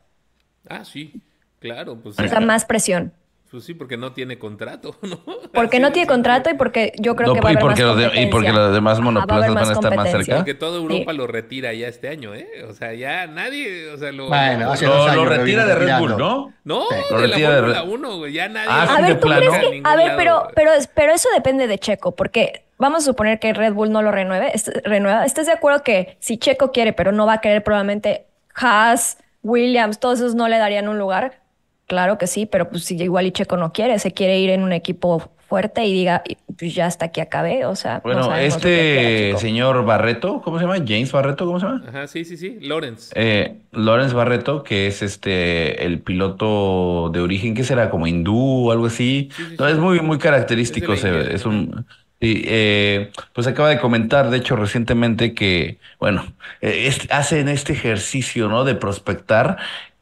[0.69, 1.13] Ah, sí.
[1.61, 3.13] Claro, pues, O sea, más presión.
[3.57, 5.19] Pues sí, porque no tiene contrato, ¿no?
[5.55, 7.61] Porque Así no de tiene contrato y porque yo creo No, que va a haber
[7.63, 8.53] porque más los de- y porque competencia.
[8.63, 10.25] los demás Ajá, va a monoplazas van a estar más competencia.
[10.25, 10.37] cerca.
[10.37, 11.17] Porque toda Europa Sí.
[11.17, 12.47] lo retira ya este año, ¿eh?
[12.69, 14.29] O sea, ya nadie, o sea, lo...
[14.29, 15.99] Bueno, hace Lo, lo retira de Red.
[15.99, 16.53] Bull, ¿no?
[16.65, 16.97] No, Sí.
[17.11, 18.69] Lo de la retira de Fórmula Red- 1, güey, ya nadie...
[18.71, 21.79] Ah, A ver, de ¿tú crees que- a ver, pero, pero, pero eso depende de
[21.79, 25.25] Checo, porque vamos a suponer que Red Bull no lo renueve, est- renueva.
[25.25, 30.01] ¿Estás de acuerdo que si Checo quiere, pero no va a querer probablemente Haas, Williams,
[30.01, 31.41] todos esos no le darían un lugar?
[31.87, 34.63] Claro que sí, pero pues si igual y Checo no quiere, se quiere ir en
[34.63, 36.25] un equipo fuerte y diga,
[36.59, 40.65] pues ya hasta aquí acabé, o sea, no Bueno, que este señor Barreto, ¿cómo se
[40.65, 40.79] llama?
[40.79, 41.85] James Barreto, ¿cómo se llama?
[41.89, 43.13] Ajá, sí, sí, sí, Lawrence.
[43.15, 47.91] Eh, Lawrence Barreto, que es este el piloto de origen, ¿qué será?
[47.91, 49.29] Como hindú o algo así.
[49.37, 49.73] Sí, sí, No, sí.
[49.73, 50.93] es muy, muy característico.
[50.95, 51.87] Es India, es un,
[52.21, 56.25] sí, eh, pues acaba de comentar, de hecho, recientemente que, bueno,
[56.61, 58.65] eh, es- hacen este ejercicio, ¿no?
[58.65, 59.59] De prospectar.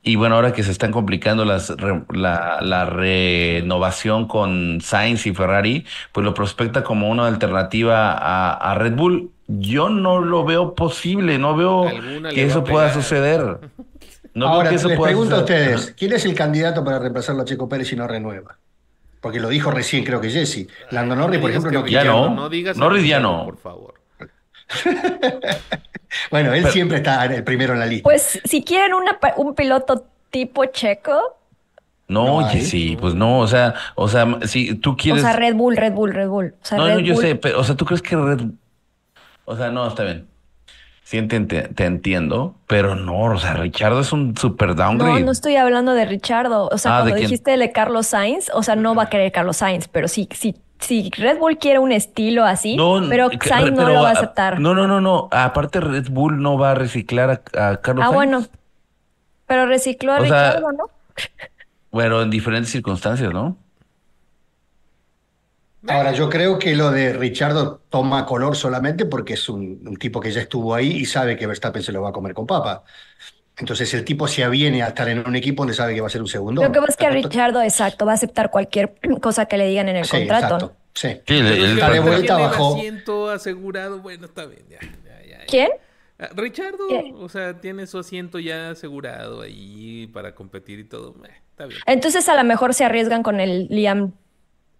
[0.06, 5.32] Y bueno, ahora que se están complicando las re- la, la renovación con Sainz y
[5.34, 9.30] Ferrari, pues lo prospecta como una alternativa a, a Red Bull.
[9.46, 11.86] Yo no lo veo posible, no veo
[12.30, 13.40] que eso pueda suceder.
[14.34, 16.98] No veo Ahora, que eso les pueda pregunto a ustedes, ¿quién es el candidato para
[16.98, 18.58] reemplazarlo a Checo Pérez si no renueva?
[19.20, 20.68] Porque lo dijo recién, creo que Jesse.
[20.90, 22.34] Lando Norris, por ejemplo, no Ya no.
[22.34, 23.46] No digas Norris ya no.
[23.46, 23.94] Por favor.
[26.31, 28.05] Bueno, él Pero- siempre está el primero en la lista.
[28.05, 31.37] Pues si quieren una un piloto tipo Checo,
[32.07, 35.22] No, No oye, sí, pues no, o sea, o sea, si tú o quieres.
[35.22, 36.55] sea, Red Bull, Red Bull, Red Bull.
[36.62, 38.42] O sea, no, Red no, yo Bull- sé, pero, o sea, tú crees que Red.
[39.46, 40.29] O sea, no, está bien.
[41.03, 45.22] Sí, te, te- te entiendo, pero no, o sea, Richardo es un super No, downgrade.
[45.24, 46.68] no estoy hablando de Richardo.
[46.68, 49.33] O sea, Ah, ¿de cuando dijiste de Carlos Sainz, o sea, no va a querer
[49.33, 53.70] Carlos Sainz, pero sí, sí, si Red Bull quiere un estilo así, No, pero Sainz
[53.72, 54.60] no pero, lo va a aceptar.
[54.60, 55.28] No, no, no, no.
[55.32, 58.14] Aparte, Red Bull no va a reciclar a, a Carlos ah, Sainz.
[58.14, 58.46] bueno.
[59.46, 60.90] Pero recicló a O sea, ¿no?
[61.90, 63.56] Bueno, en diferentes circunstancias, ¿no?
[65.86, 70.18] Ahora, yo creo que lo de Richardo toma color solamente porque es un, un tipo
[70.18, 72.84] que ya estuvo ahí y sabe que Verstappen se lo va a comer con papa.
[73.56, 76.10] Entonces el tipo se aviene a estar en un equipo donde sabe que va a
[76.10, 76.62] ser un segundo.
[76.62, 79.88] Lo que pasa es que Richardo, exacto, va a aceptar cualquier cosa que le digan
[79.88, 80.54] en el Sí, contrato.
[80.56, 80.76] exacto.
[80.94, 81.08] Sí.
[81.26, 84.00] Sí, el- el- Está de vuelta, asiento asegurado.
[84.00, 84.62] Bueno, está bien.
[84.68, 85.46] Ya, ya, ya, ya.
[85.46, 85.68] ¿Quién?
[86.18, 86.86] Ah, Richardo,
[87.16, 91.14] o sea, tiene su asiento ya asegurado ahí para competir y todo.
[91.24, 91.80] Eh, está bien.
[91.86, 94.12] Entonces a lo mejor se arriesgan con el Liam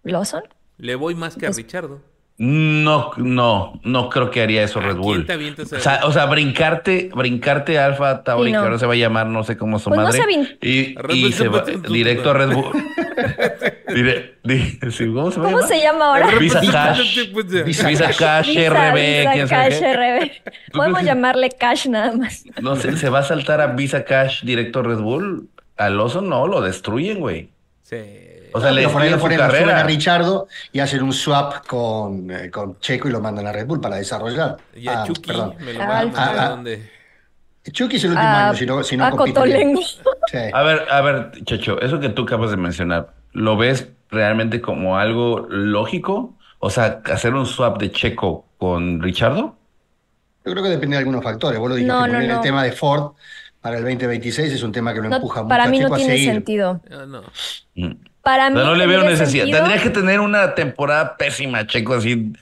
[0.03, 0.43] Lawson.
[0.77, 2.01] Le voy más que a Richardo.
[2.37, 5.25] No, no, no creo que haría eso ¿A Red Bull.
[5.71, 8.59] O sea, o sea, brincarte, brincarte Alfa Tauri, Sí, no.
[8.59, 10.17] que ahora se va a llamar no sé cómo su Pues no madre.
[10.17, 12.73] se avin- y Red y se va directo a Red Bull.
[13.87, 16.29] Dire- di- sí, ¿Cómo se ¿Cómo se llama ahora?
[16.37, 17.31] Visa Cash.
[17.65, 19.81] Visa Visa Cash, RB, Visa quién sabe Cash.
[19.95, 20.31] RB.
[20.73, 22.43] Podemos llamarle Cash nada más.
[22.61, 25.47] No sé, ¿se va a saltar a Visa Cash directo a Red Bull?
[25.77, 27.49] Al oso no, lo destruyen, güey.
[27.83, 27.95] Sí.
[28.57, 29.83] O sea, le por ponen, suben a carrera.
[29.83, 33.81] Richardo y hacen un swap con, eh, con Checo y lo mandan a Red Bull
[33.81, 34.57] para desarrollar.
[34.75, 35.55] Y a Ah, Chucky perdón.
[35.59, 36.89] me lo Ah, van a ah, a donde.
[37.71, 39.11] Chucky es el último A, año, si no, si no a.
[39.11, 40.37] Sí.
[40.53, 44.97] A ver, a ver, Chacho, eso que tú acabas de mencionar, ¿lo ves realmente como
[44.97, 46.35] algo lógico?
[46.59, 49.57] O sea, hacer un swap de Checo con Richardo.
[50.45, 51.59] Yo creo que depende de algunos factores.
[51.59, 53.13] Vos lo dijiste, No, no, el tema de Ford
[53.61, 55.91] para el 2026 es un tema que lo No, empuja mucho para a mí no
[55.91, 56.31] a tiene seguir.
[56.33, 56.81] sentido.
[56.91, 57.23] Ah, no.
[57.75, 57.93] Mm.
[58.25, 59.43] Para O mí sea, no le veo necesidad.
[59.45, 62.33] sentido- Tendría que tener una temporada pésima, Checo, así.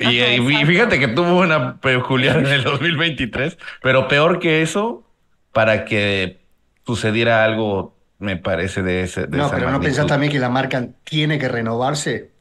[0.00, 4.60] Y, Ajá, y- y fíjate que tuvo una peculiar en el 2023, pero peor que
[4.60, 5.08] eso,
[5.52, 6.40] para que
[6.84, 9.28] sucediera algo, me parece, de ese.
[9.28, 10.08] De No, esa pero no pensás magnitud.
[10.08, 12.32] también que la marca tiene que renovarse.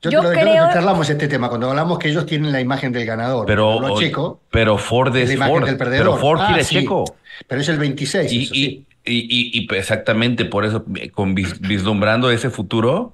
[0.00, 2.92] Yo, Yo yo creo- te charlamos este tema, cuando hablamos que ellos tienen la imagen
[2.92, 3.44] del ganador.
[3.44, 5.66] Pero, Cuando habló o- Checo, pero Ford es la imagen Ford.
[5.66, 6.06] del perdedor.
[6.06, 6.76] Pero Ford Ah, quiere sí.
[6.76, 7.04] Checo.
[7.46, 8.85] Pero es el 26, Y, eso sí.
[9.06, 13.12] Y, y, y- y exactamente por eso, con vis- vislumbrando ese futuro,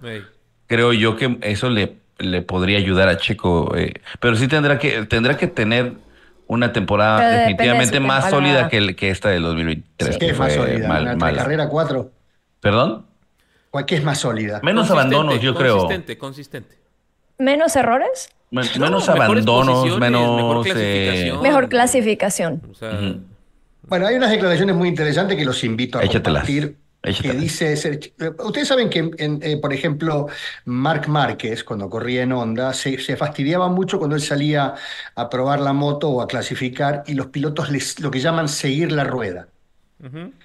[0.66, 3.74] creo yo que eso le, le podría ayudar a Checo.
[3.76, 5.94] eh, pero sí tendrá que, tendrá que tener
[6.46, 8.30] una temporada Pero depende de definitivamente más temporada.
[8.30, 10.18] sólida que, el- que esta del 2023, Sí.
[10.18, 10.88] ¿Qué que es más sólida?
[10.88, 11.38] mal- ¿Una mala.
[11.38, 12.10] carrera 4?
[12.60, 13.06] ¿Perdón?
[13.86, 14.60] ¿Qué es más sólida?
[14.62, 15.76] Menos Consistente, abandonos, yo creo.
[15.78, 16.76] Consistente, consistente.
[17.38, 18.28] ¿Menos errores?
[18.50, 20.36] Men- No, menos abandonos, menos...
[20.36, 21.42] mejor eh, clasificación.
[21.42, 22.62] Mejor clasificación.
[22.70, 22.90] O sea.
[23.82, 26.76] Bueno, hay unas declaraciones muy interesantes que los invito a Échatelas, compartir.
[27.02, 27.40] Que échatelas.
[27.40, 28.12] dice, ser-
[28.44, 30.28] ustedes saben que, en- eh, por ejemplo,
[30.66, 34.74] Marc Márquez, cuando corría en Honda, se, se fastidiaba mucho cuando él salía
[35.16, 38.92] a probar la moto o a clasificar y los pilotos les, lo que llaman seguir
[38.92, 39.48] la rueda.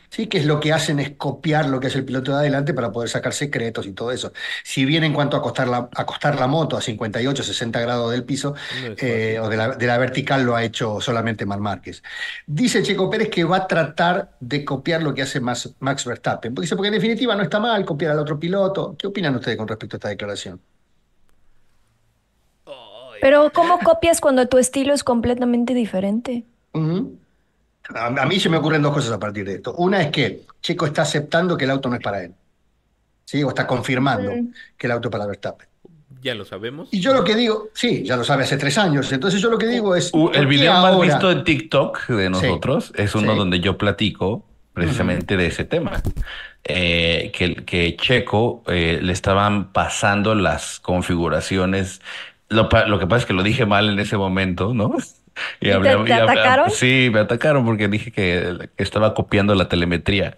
[0.09, 2.75] Sí, que es lo que hacen es copiar lo que hace el piloto de adelante
[2.75, 4.31] para poder sacar secretos y todo eso.
[4.63, 8.23] Si bien en cuanto a acostar la, acostar la moto a 58, 60 grados del
[8.23, 12.03] piso No eh, o de la, de la vertical lo ha hecho solamente Mar Márquez.
[12.45, 16.53] Dice Checo Pérez que va a tratar de copiar lo que hace Max, Max Verstappen.
[16.53, 18.95] Porque dice, porque en definitiva no está mal copiar al otro piloto.
[18.97, 20.61] ¿Qué opinan ustedes con respecto a esta declaración?
[23.19, 26.45] Pero ¿cómo copias cuando tu estilo es completamente diferente?
[27.95, 29.73] A, a mí se me ocurren dos cosas a partir de esto.
[29.75, 32.33] Una es que Checo está aceptando que el auto no es para él.
[33.25, 33.43] ¿Sí?
[33.43, 34.53] O está confirmando Mm.
[34.77, 35.67] que el auto es para Verstappen.
[36.21, 36.89] Ya lo sabemos.
[36.91, 39.11] Y yo lo que digo, sí, ya lo sabe hace tres años.
[39.11, 40.09] Entonces yo lo que digo es.
[40.13, 41.07] Uh, ¿por el video más ahora?
[41.07, 43.37] visto en TikTok de nosotros es uno sí.
[43.37, 46.01] donde yo platico precisamente de ese tema.
[46.63, 52.01] Eh, que, que Checo eh, le estaban pasando las configuraciones.
[52.49, 54.95] Lo, lo que pasa es que lo dije mal en ese momento, ¿no?
[55.59, 56.71] ¿Y te- te hablé- atacaron?
[56.71, 60.37] sí, me atacaron porque dije que, estaba copiando la telemetría,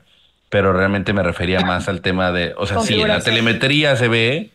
[0.50, 4.08] pero realmente me refería más al tema de, o sea, sí, en la telemetría se
[4.08, 4.52] ve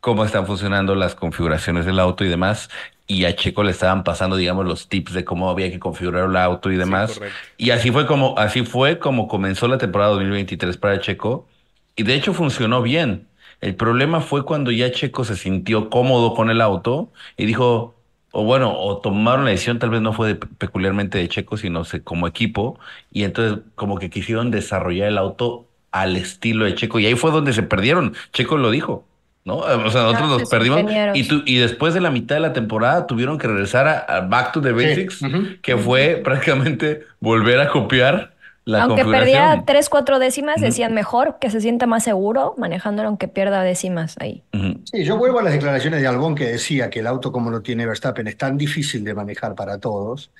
[0.00, 2.70] cómo están funcionando las configuraciones del auto y demás.
[3.10, 6.36] Y a Checo le estaban pasando, digamos, los tips de cómo había que configurar el
[6.36, 7.18] auto y demás.
[7.56, 11.48] y así fue como, así fue como comenzó la temporada 2023 para Checo.
[11.96, 13.26] Y de hecho funcionó bien.
[13.60, 17.94] El problema fue cuando ya Checo se sintió cómodo con el auto y dijo,
[18.32, 21.84] o bueno, o tomaron la decisión, tal vez no fue de- peculiarmente de Checo, sino
[21.84, 22.78] se- como equipo,
[23.12, 27.30] y entonces como que quisieron desarrollar el auto al estilo de Checo, y ahí fue
[27.30, 28.14] donde se perdieron.
[28.32, 29.06] Checo lo dijo,
[29.44, 29.56] ¿no?
[29.56, 30.78] O sea, nosotros Ah, nos perdimos,
[31.14, 34.20] y, tu- y después de la mitad de la temporada tuvieron que regresar a, a
[34.20, 35.20] Back to the Basics,
[35.62, 38.34] que fue prácticamente volver a copiar
[38.68, 43.26] la aunque perdiera tres, cuatro décimas, decían mejor que se sienta más seguro manejándolo aunque
[43.26, 44.42] pierda décimas ahí.
[44.84, 47.62] Sí, yo vuelvo a las declaraciones de Albón que decía que el auto como lo
[47.62, 50.30] tiene Verstappen es tan difícil de manejar para todos.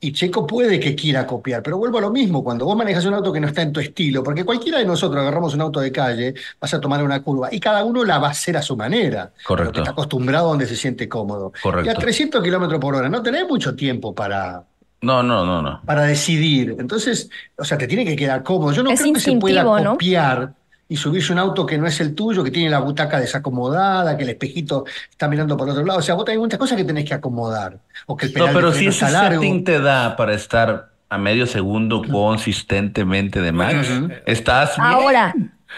[0.00, 3.14] Y Checo puede que quiera copiar, pero vuelvo a lo mismo, cuando vos manejas un
[3.14, 5.92] auto que no está en tu estilo, porque cualquiera de nosotros agarramos un auto de
[5.92, 8.76] calle, vas a tomar una curva y cada uno la va a hacer a su
[8.76, 9.68] manera, Correcto.
[9.68, 11.52] porque está acostumbrado donde se siente cómodo.
[11.62, 11.88] Correcto.
[11.88, 14.64] Y a 300 kilómetros por hora no tenés mucho tiempo para,
[15.02, 15.80] No, no, no, no.
[15.86, 16.76] para decidir.
[16.78, 18.72] Entonces, o sea, te tiene que quedar cómodo.
[18.72, 20.52] Yo no Es creo que se pueda copiar
[20.88, 24.24] y subirse un auto que no es el tuyo, que tiene la butaca desacomodada, que
[24.24, 26.00] el espejito está mirando por otro lado.
[26.00, 27.78] O sea, vos tenés muchas cosas que tenés que acomodar.
[28.06, 29.40] O que el pedal No, pero de si ese largo.
[29.40, 33.88] setting te da para estar a medio segundo consistentemente de max,
[34.26, 34.86] estás bien.
[34.86, 35.34] Ahora,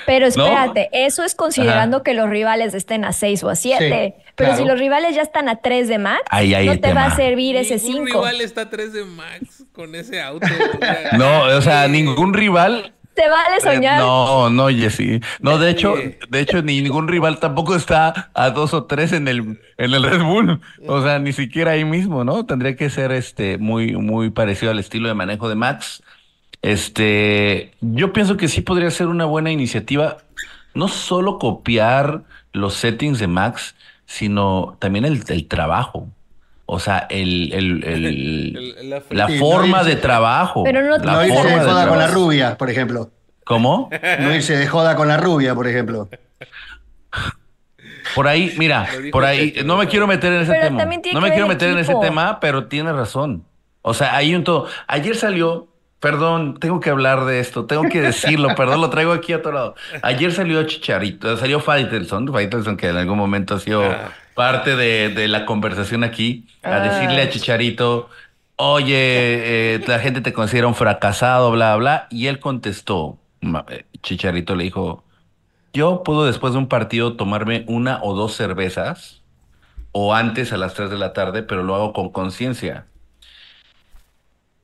[0.06, 0.44] Pero ¿No?
[0.46, 2.04] espérate, eso es considerando Ajá.
[2.04, 4.14] que los rivales estén a 6 o a 7.
[4.16, 4.56] Sí, Pero claro.
[4.62, 7.56] si los rivales ya están a 3 de max, Ahí no te va a servir
[7.56, 8.18] ese Ningún 5.
[8.20, 10.46] rival está 3 de Max con ese auto.
[10.46, 12.92] o sea, No, o sea, ningún rival.
[13.14, 13.98] Te vale eh, soñar.
[14.00, 15.20] No, no, Jessy.
[15.40, 15.94] No, de hecho,
[16.30, 20.22] de hecho, ningún rival tampoco está a dos o tres en el, en el Red
[20.22, 20.60] Bull.
[20.88, 22.46] O sea, ni siquiera ahí mismo, ¿no?
[22.46, 26.02] Tendría que ser este muy, muy parecido al estilo de manejo de Max.
[26.62, 30.18] Este, yo pienso que sí podría ser una buena iniciativa,
[30.74, 32.22] no solo copiar
[32.52, 33.74] los settings de Max,
[34.06, 36.08] sino también el, el trabajo.
[36.66, 38.06] O sea, el, el, el-
[38.80, 40.64] El- la la Sí, forma no de irse- trabajo.
[40.64, 43.10] Pero no- la No irse de joda con la rubia, por ejemplo.
[43.44, 43.90] ¿Cómo?
[44.20, 46.08] No irse de joda con la rubia, por ejemplo.
[48.14, 50.84] Por ahí, mira, por ahí, no me quiero meter en ese Pero tema.
[50.84, 53.44] No me quiero meter en ese tema, pero tiene razón.
[53.82, 54.68] O sea, hay un todo.
[54.86, 55.68] Ayer salió,
[56.02, 59.52] perdón, tengo que hablar de esto, tengo que decirlo, perdón, lo traigo aquí a otro
[59.52, 59.76] lado.
[60.02, 64.10] Ayer salió Chicharito, salió Faitelson, Faitelson que en algún momento ha sido Ah.
[64.34, 66.80] parte de, de la conversación aquí, a Ah.
[66.80, 68.10] decirle a Chicharito,
[68.56, 68.96] oye,
[69.76, 73.18] eh, la gente te considera un fracasado, bla, bla, y él contestó,
[73.68, 75.04] eh, Chicharito le dijo,
[75.72, 79.22] yo puedo después de un partido tomarme una o dos cervezas
[79.92, 82.86] o antes a las 3 de la tarde, pero lo hago con conciencia.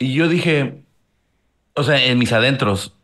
[0.00, 0.82] Y yo dije,
[1.78, 2.94] o sea, en mis adentros,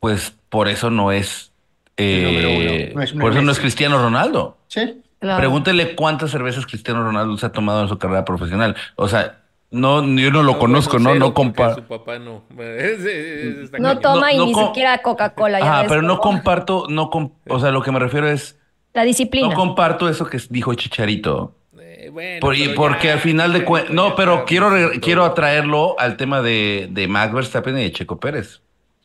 [0.00, 1.52] pues por eso no es,
[1.96, 2.92] eh.
[2.94, 3.58] No es- por es eso no es.
[3.60, 4.56] Cristiano Ronaldo.
[4.68, 5.02] ¿Sí?
[5.18, 5.38] Claro.
[5.38, 8.74] Pregúntele cuántas cervezas Cristiano Ronaldo se ha tomado en su carrera profesional.
[8.96, 11.74] O sea, no, yo no lo conozco, no, no comparo.
[11.74, 12.42] Su papá no.
[12.58, 15.58] Está No toma y no ni com- siquiera Coca-Cola.
[15.82, 18.58] ves pero no comparto, no com- o sea, lo que me refiero es,
[18.94, 19.48] La disciplina.
[19.48, 21.54] no comparto eso que dijo Chicharito.
[22.02, 24.70] Eh, bueno, Por- y porque ya, al final de cuentas, no, pero quiero,
[25.02, 28.60] quiero atraerlo al tema de, de Max Verstappen y de Checo Pérez.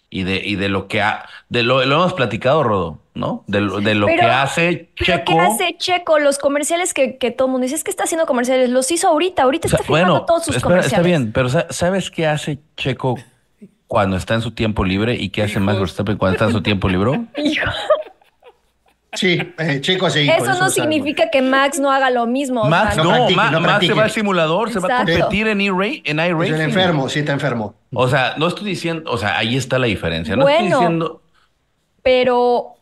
[0.09, 3.43] Y de, y de lo que ha, de lo, lo hemos platicado, Rodo, ¿no?
[3.47, 5.33] De lo, de lo Pero- que hace ¿Pero Checo.
[5.33, 6.19] qué hace Checo?
[6.19, 8.69] Los comerciales que, que todo el mundo dice, es que está haciendo comerciales.
[8.69, 9.43] Los hizo ahorita.
[9.43, 10.93] Ahorita O sea, está filmando bueno, todos sus espera, comerciales.
[10.93, 13.17] está bien, pero sa- ¿sabes qué hace Checo
[13.87, 15.79] cuando está en su tiempo libre y qué hace Max.
[15.79, 17.19] Verstappen cuando está en su tiempo libre?
[17.43, 17.69] Hijo,
[19.15, 22.61] Sí, eh, hace hijos, Eso no significa que Max no haga lo mismo.
[22.61, 24.87] o Max sea, no no, practique, Ma- no Max se va al simulador, se va
[24.93, 27.75] a competir en e-ra- en Es un enfermo, sí está enfermo.
[27.93, 30.35] O sea, no estoy diciendo, o sea, ahí está la diferencia.
[30.35, 30.79] No estoy Bueno.
[30.79, 31.21] diciendo.
[32.03, 32.75] Pero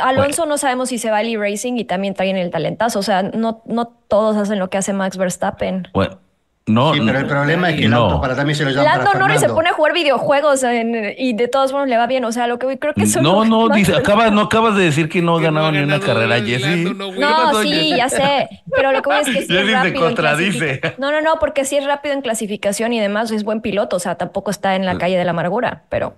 [0.00, 2.98] Alonso no sabemos si se va al e-racing y también traen el talentazo.
[2.98, 5.88] O sea, no, no todos hacen lo que hace Max Verstappen.
[5.92, 6.18] Bueno,
[6.66, 6.94] no.
[6.94, 7.96] Sí, pero el problema es que el no.
[7.98, 11.14] auto para también se lo llaman para Lando Norris se pone a jugar videojuegos en-
[11.18, 12.24] y de todos modos le va bien.
[12.24, 14.84] O sea, lo que creo que eso No, no, Max dice, acabas, no acabas de
[14.84, 16.84] decir que no ha Que no ganado ha ni una carrera, Jessy.
[16.84, 17.14] no, güey.
[17.18, 18.48] ¿Qué No, sí, ya sé.
[18.74, 20.00] Pero lo que voy es que sí es te rápido.
[20.00, 20.80] contradice.
[20.98, 23.96] No, no, no, porque sí es rápido en clasificación y demás es buen piloto.
[23.96, 25.82] O sea, tampoco está en la calle de la amargura.
[25.88, 26.14] Pero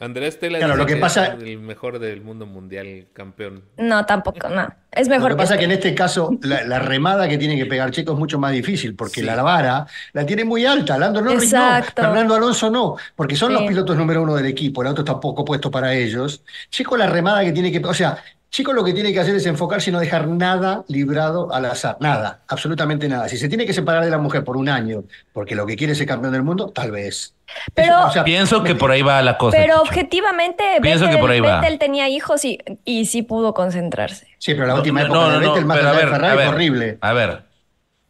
[0.00, 3.62] Andrés Tela Claro, lo que pasa- es el mejor del mundo mundial campeón.
[3.76, 4.66] no, tampoco, no.
[4.90, 7.38] Es Lo mejor que pasa es que que en este caso la, la remada que
[7.38, 9.26] tiene que pegar Checo es mucho más difícil porque Sí.
[9.26, 10.98] la vara la tiene muy alta.
[10.98, 12.02] Lando Norris Exacto.
[12.02, 13.54] no, Fernando Alonso no, porque son Sí.
[13.58, 14.82] los pilotos número uno del equipo.
[14.82, 16.42] El auto está poco puesto para ellos.
[16.70, 18.16] Checo la remada que tiene que, o sea,
[18.50, 21.96] Checo lo que tiene que hacer es enfocarse y no dejar nada librado al azar,
[22.00, 23.28] nada, absolutamente nada.
[23.28, 25.92] Si se tiene que separar de la mujer por un año porque lo que quiere
[25.92, 27.32] es ser campeón del mundo, tal vez.
[27.74, 29.56] Pero- Eso, o sea, Pienso que por ahí va la cosa.
[29.56, 31.60] Pero objetivamente, Pienso Vettel, que por ahí va.
[31.60, 34.26] Vettel tenía hijos y, y sí pudo concentrarse.
[34.38, 35.98] Sí, pero la No, última no, época no, de no, Vettel, más allá a de
[35.98, 36.98] ver, Ferrari, a ver, horrible.
[37.00, 37.42] A ver,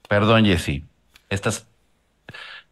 [0.09, 0.85] perdón, Jessy.
[1.29, 1.66] Estás.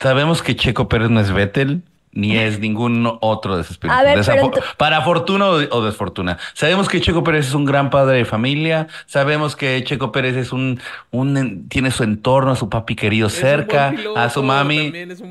[0.01, 1.83] Sabemos que Checo Pérez no es Vettel
[2.19, 6.37] ni es ningún otro de Desafo- ento- Para fortuna o, o desfortuna.
[6.53, 8.89] Sabemos que Checo Pérez es un gran padre de familia.
[9.07, 10.81] Sabemos que Checo Pérez es un,
[11.13, 14.91] un tiene su entorno, a su papi querido Es cerca, piloto, a su mami.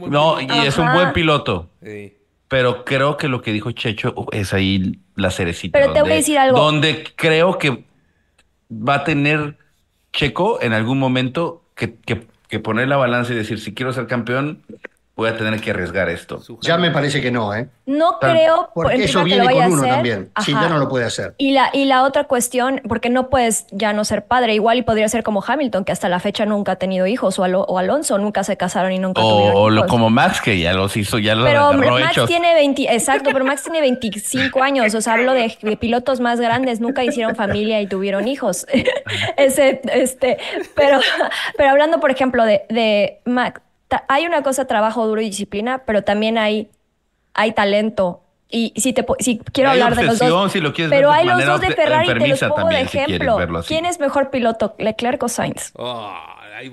[0.09, 0.63] No, piloto.
[0.63, 1.69] y es un buen piloto.
[1.83, 2.13] Sí.
[2.47, 5.77] Pero creo que lo que dijo Checho es ahí la cerecita.
[5.77, 6.57] Pero te voy a decir algo.
[6.57, 7.83] Donde creo que
[8.71, 9.57] va a tener
[10.13, 14.07] Checo en algún momento que, que- que poner la balanza y decir, si quiero ser
[14.07, 14.63] campeón,
[15.17, 16.39] voy a tener que arriesgar esto.
[16.61, 17.67] Ya me parece que no, ¿eh?
[17.87, 19.93] No creo Porque eso que viene lo vaya con a uno hacer.
[19.95, 20.29] también.
[20.45, 20.61] Sí, Ajá.
[20.63, 21.33] ya no lo puede hacer.
[21.37, 24.81] Y la, y la otra cuestión, porque no puedes ya no ser padre, igual y
[24.83, 27.79] podría ser como Hamilton, que hasta la fecha nunca ha tenido hijos, o, Alo- o
[27.79, 29.89] Alonso, nunca se casaron y nunca O, tuvieron o lo, hijos.
[29.91, 32.27] como Max, que ya los hizo, ya los Pero Max hechos.
[32.29, 36.39] tiene 20, exacto, pero Max tiene 25 años, o sea, hablo de, de pilotos más
[36.39, 38.67] grandes, nunca hicieron familia y tuvieron hijos.
[39.37, 40.37] Ese, este,
[40.75, 40.99] pero,
[41.57, 43.61] pero hablando, por ejemplo, de, de Max,
[44.07, 46.69] hay una cosa, trabajo duro y disciplina, pero también hay,
[47.33, 48.21] hay talento.
[48.49, 51.25] Y si te si quiero Hay hablar de los dos, si lo quieres pero hay
[51.25, 53.35] los dos de Ferrari, te los pongo de si ejemplo.
[53.35, 53.67] verlo así.
[53.67, 55.71] ¿Quién es mejor piloto, Leclerc o Sainz?
[55.75, 56.13] Oh,
[56.57, 56.69] ahí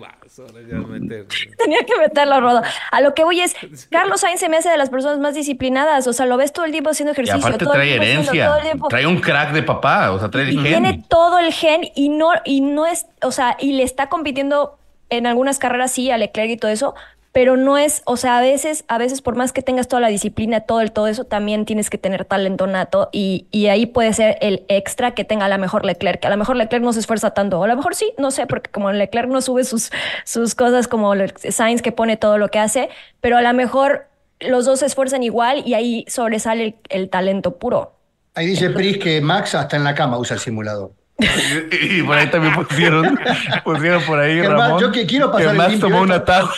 [0.86, 1.26] meter.
[1.58, 2.62] Tenía que meterlo, Rodo.
[2.92, 3.56] A lo que voy es,
[3.90, 6.06] Carlos Sainz se me hace de las personas más disciplinadas.
[6.06, 7.40] O sea, lo ves todo el tiempo haciendo Y ejercicio.
[7.40, 10.30] aparte todo el trae herencia, todo el tiempo- trae un crack de papá, o sea,
[10.30, 13.72] trae el y tiene todo el gen y no, y no es, o sea, y
[13.72, 14.78] le está compitiendo
[15.10, 16.94] en algunas carreras sí a Leclerc y todo eso,
[17.34, 20.06] pero no es, o sea, a veces, a veces por más que tengas toda la
[20.06, 24.12] disciplina, todo el todo eso, también tienes que tener talento nato y, y ahí puede
[24.12, 26.92] ser el extra que tenga a la mejor Leclerc, que a lo mejor Leclerc no
[26.92, 29.64] se esfuerza tanto, o a lo mejor sí, no sé, porque como Leclerc no sube
[29.64, 29.90] sus,
[30.24, 31.12] sus cosas como
[31.50, 32.88] Sainz que pone todo lo que hace,
[33.20, 34.06] pero a lo mejor
[34.38, 37.96] los dos se esfuerzan igual y ahí sobresale el, el talento puro.
[38.34, 40.92] Ahí dice Pris que Max hasta en la cama usa el simulador.
[41.18, 43.18] Y por ahí también pusieron,
[43.64, 46.52] pusieron por ahí, Germán, Ramón, yo que quiero pasar el limpio tomó un atajo.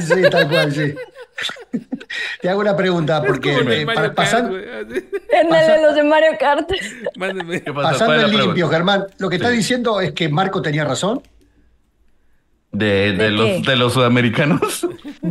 [0.00, 0.94] Sí, tal cual, sí.
[2.40, 5.08] Te hago una pregunta, porque Como en el eh, Mario pa- Kart, pasan- güey, así.
[5.32, 6.68] En el de los de Mario Kart.
[7.74, 8.76] Pasando ¿Cuál es el limpio, pregunta?
[8.76, 11.20] Germán, lo que está diciendo es que Marco tenía razón.
[12.72, 14.86] De, de ¿De los, de los sudamericanos.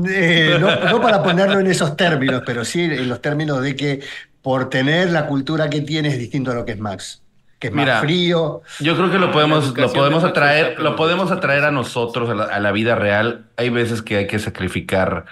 [0.10, 4.02] Eh, no, no para ponerlo en esos términos, pero sí en los términos de que
[4.42, 7.22] por tener la cultura que tiene es distinto a lo que es Max.
[7.70, 8.62] Que más Mira, frío.
[8.80, 12.44] Yo creo que lo podemos, lo podemos atraer, lo podemos atraer a nosotros, a la,
[12.46, 13.46] a la vida real.
[13.58, 15.26] Hay veces que hay que sacrificar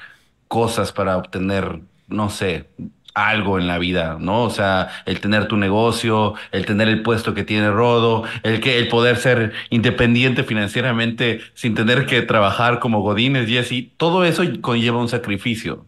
[0.48, 2.68] cosas para obtener, no sé,
[3.14, 4.44] algo en la vida, ¿no?
[4.44, 8.80] O sea, el tener tu negocio, el tener el puesto que tiene Rodo, el que,
[8.80, 14.44] el poder ser independiente financieramente sin tener que trabajar como Godínez y así, todo eso
[14.62, 15.86] conlleva un sacrificio.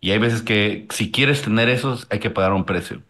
[0.00, 3.02] Y hay veces que si quieres tener eso, hay que pagar un precio.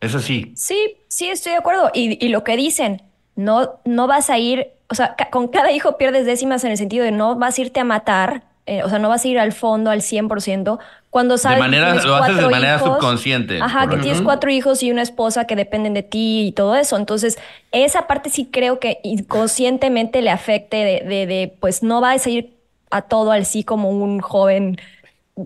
[0.00, 0.52] Es así.
[0.56, 1.90] Sí, sí, estoy de acuerdo.
[1.94, 3.02] Y, y lo que dicen,
[3.36, 6.76] no, no vas a ir, o sea, ca- con cada hijo pierdes décimas en el
[6.78, 9.38] sentido de no vas a irte a matar, eh, o sea, no vas a ir
[9.38, 10.78] al fondo al 100%,
[11.10, 12.88] cuando sabes que manera- tienes lo haces de cuatro manera hijos.
[12.88, 16.76] subconsciente, Ajá, que tienes cuatro hijos y una esposa que dependen de ti y todo
[16.76, 16.96] eso.
[16.96, 17.36] Entonces,
[17.72, 22.30] esa parte sí creo que inconscientemente le afecte de, de, de, pues no vas a
[22.30, 22.54] ir
[22.90, 24.78] a todo al sí como un joven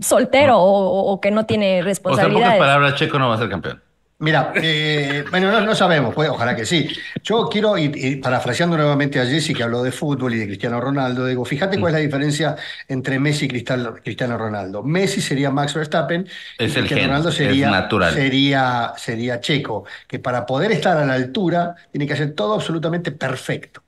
[0.00, 2.58] soltero o, o que no tiene O sea, en pocas responsabilidades.
[2.58, 3.82] palabras, Checo no va a ser campeón.
[4.24, 6.88] Mira, eh, bueno, no, no sabemos, pues, ojalá que sí.
[7.22, 10.80] Yo quiero, y, y parafraseando nuevamente a Jesse, que habló de fútbol y de Cristiano
[10.80, 12.56] Ronaldo, digo, fíjate cuál es la diferencia
[12.88, 14.82] entre Messi y Cristiano, Cristiano Ronaldo.
[14.82, 16.22] Messi sería Max Verstappen
[16.58, 18.14] y Es el Cristiano gen, Ronaldo sería, natural.
[18.14, 23.12] sería, sería Checo, que para poder estar a la altura tiene que hacer todo absolutamente
[23.12, 23.82] perfecto.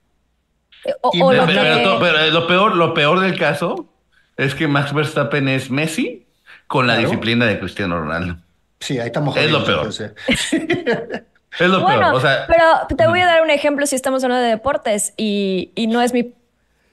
[1.01, 3.91] O, Y o lo Pero, que- pero to- pero lo peor, lo peor del caso
[4.37, 6.27] es que Max Verstappen es Messi
[6.67, 7.09] con la Claro.
[7.09, 8.37] disciplina de Cristiano Ronaldo.
[8.79, 10.11] Sí, ahí estamos Es lo jodidos, peor.
[10.59, 11.23] entonces.
[11.59, 12.13] Es lo Bueno, peor.
[12.15, 15.71] O sea, pero te voy a dar un ejemplo si estamos hablando de deportes y,
[15.73, 16.33] y no es mi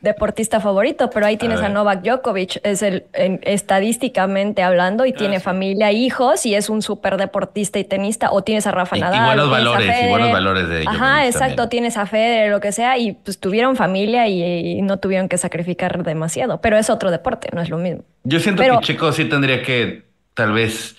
[0.01, 1.69] deportista favorito, pero ahí tienes a.
[1.69, 5.45] Novak Djokovic, es el en- estadísticamente hablando y tiene Ah, sí.
[5.45, 9.03] familia, hijos y es un súper deportista y tenista, o tienes a Rafa Y- y
[9.03, 10.11] Nadal, tienes a valores, y Federer.
[10.11, 11.69] buenos valores de Djokovic Ajá, exacto, también.
[11.69, 14.43] tienes a Federer, lo que sea, y pues tuvieron familia y,
[14.79, 18.03] y no tuvieron que sacrificar demasiado, pero es otro deporte, no es lo mismo.
[18.25, 20.05] yo siento pero- que Checo sí tendría que,
[20.35, 20.97] tal vez.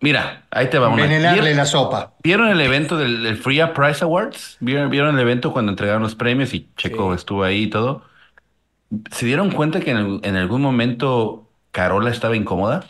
[0.00, 1.04] Mira, ahí te va una.
[1.04, 2.12] Envenenarle ¿Vieron, la sopa.
[2.22, 4.56] vieron el evento del, del Free Up Prize Awards?
[4.60, 7.16] ¿Vieron, vieron el evento cuando entregaron los premios y Checo Sí.
[7.16, 8.02] estuvo ahí y todo?
[9.10, 12.84] ¿Se dieron cuenta que en, el- en algún momento Carola estaba incómoda?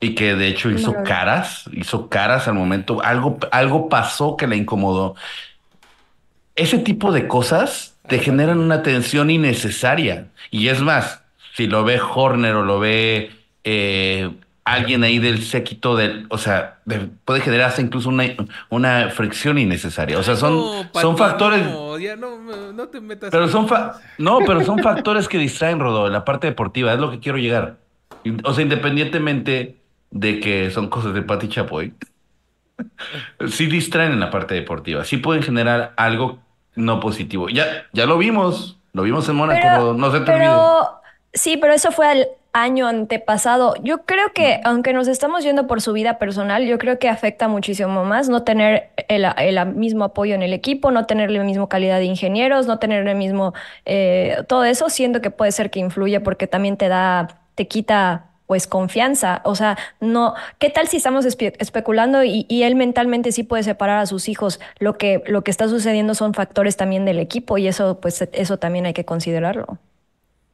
[0.00, 4.46] Y que de hecho hizo No caras, hizo caras al momento, algo, algo pasó que
[4.46, 5.14] la incomodó.
[6.56, 10.28] Ese tipo de cosas te generan una tensión innecesaria.
[10.50, 11.22] Y es más,
[11.54, 13.30] si lo ve Horner o lo ve
[13.64, 14.30] eh,
[14.72, 18.24] alguien ahí del séquito del, o sea, de- puede generar hasta incluso una,
[18.70, 20.18] una fricción innecesaria.
[20.18, 21.64] O sea, son, No, son factores.
[21.64, 22.38] No, ya no,
[22.72, 23.30] no te metas.
[23.30, 26.98] Pero son fa- no, pero son factores que distraen, Rodo, en la parte deportiva, es
[27.00, 27.76] lo que quiero llegar.
[28.44, 29.76] O sea, independientemente
[30.10, 31.92] de que son cosas de Pati Chapoy,
[33.48, 36.38] sí distraen en la parte deportiva, sí pueden generar algo
[36.76, 37.48] no positivo.
[37.48, 40.50] Ya, ya lo vimos, lo vimos en Mónaco, no se te olvide.
[41.34, 42.28] sí, pero eso fue al
[42.62, 43.74] año antepasado.
[43.82, 47.48] Yo creo que, aunque nos estamos yendo por su vida personal, yo creo que afecta
[47.48, 51.68] muchísimo más no tener el, el mismo apoyo en el equipo, no tener la misma
[51.68, 53.54] calidad de ingenieros, no tener el mismo
[53.84, 58.24] eh, todo eso, siento que puede ser que influye porque también te da, te quita
[58.46, 63.30] pues confianza, o sea, no, ¿qué tal si estamos espe- especulando y, y él mentalmente
[63.30, 64.58] sí puede separar a sus hijos?
[64.78, 68.56] Lo que, lo que está sucediendo son factores también del equipo y eso, pues, eso
[68.58, 69.78] también hay que considerarlo.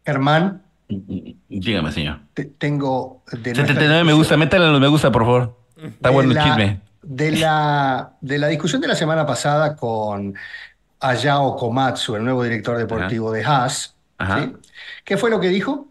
[0.07, 2.21] Germán, Dígame, señor.
[2.35, 5.59] te- tengo de nuestra 79 me gusta, métale los me gusta, por favor.
[5.77, 6.81] Está de bueno el la- chisme.
[7.03, 10.35] De la, de la discusión de la semana pasada con
[11.01, 14.43] Ayao Komatsu, el nuevo director deportivo de Haas, Ajá.
[14.45, 14.53] ¿sí?
[15.05, 15.89] ¿Qué fue lo que dijo?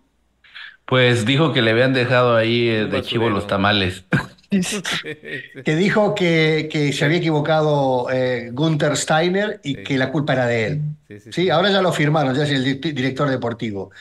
[0.86, 4.06] Pues dijo que le habían dejado ahí eh, de chivo los tamales.
[5.64, 9.84] que dijo que, que se había equivocado eh, Gunther Steiner y Sí.
[9.84, 10.82] que la culpa era de él.
[11.08, 11.50] Sí, sí, Sí, sí.
[11.50, 13.92] ahora ya lo firmaron, ya es el di- director deportivo.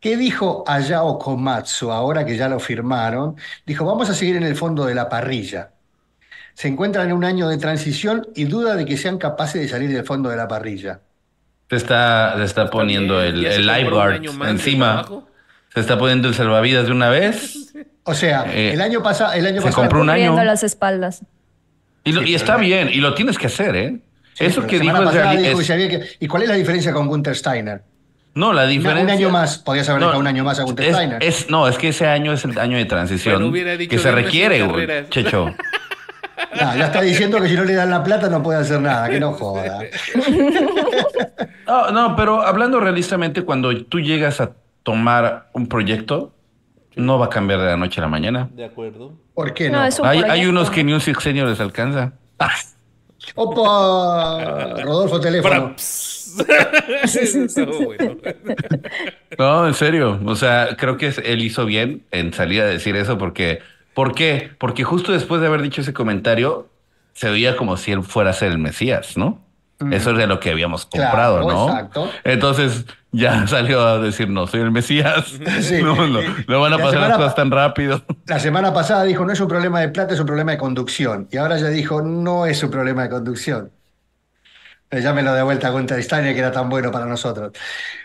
[0.00, 3.36] ¿Qué dijo Ayao Komatsu ahora que ya lo firmaron?
[3.66, 5.70] Dijo, vamos a seguir en el fondo de la parrilla.
[6.54, 9.90] Se encuentran en un año de transición y duda de que sean capaces de salir
[9.92, 11.00] del fondo de la parrilla.
[11.68, 15.06] Se está, se está poniendo el, el más de encima.
[15.72, 17.74] Se está poniendo el salvavidas de una vez.
[18.02, 19.82] O sea, Eh, el año, pasa- el año se pasado...
[19.82, 20.34] compró un año.
[20.42, 21.22] Las espaldas.
[22.02, 24.00] Y, lo- Sí, y está bien, y lo tienes que hacer, ¿eh?
[24.32, 27.82] Sí, Eso que dijo es, dijo ¿Y cuál es la diferencia con Gunther Steiner?
[28.34, 29.04] No, la diferencia...
[29.04, 31.22] un año más, podías haber No, dejado un año más a Gunther es, Steiner.
[31.22, 34.62] es- no, es que ese año es el año de transición Bueno, que se requiere,
[34.62, 34.86] güey.
[35.08, 35.54] Checho.
[36.58, 39.08] No, ya está diciendo que si no le dan la plata no puede hacer nada,
[39.08, 39.78] que no joda.
[41.66, 44.52] No, no, pero hablando realistamente, cuando tú llegas a
[44.82, 46.32] tomar un proyecto,
[46.96, 48.48] no va a cambiar de la noche a la mañana.
[48.52, 49.12] De acuerdo.
[49.34, 50.04] ¿Por qué No, no?
[50.04, 52.12] Hay, hay unos que ni un sexenio les alcanza.
[53.34, 55.74] Opa, Rodolfo, teléfono.
[59.38, 60.20] No, en serio.
[60.26, 63.60] O sea, creo que él hizo bien en salir a decir eso porque...
[63.94, 64.50] ¿Por qué?
[64.58, 66.68] Porque justo después de haber dicho ese comentario,
[67.12, 69.44] se veía como si él fuera a ser el Mesías, ¿no?
[69.92, 71.68] Eso es de lo que habíamos comprado, Claro, ¿no?
[71.68, 72.10] exacto.
[72.24, 75.38] Entonces ya salió a decir, no, soy el Mesías.
[75.60, 75.80] Sí.
[75.82, 78.02] No, no, no van a La pasar las cosas tan rápido.
[78.26, 81.28] La semana pasada dijo no es un problema de plata, es un problema de conducción.
[81.30, 83.72] Y ahora ya dijo no es un problema de conducción.
[84.90, 87.52] Eh, Ya me lo de vuelta a Gunther Steiner, que era tan bueno para nosotros.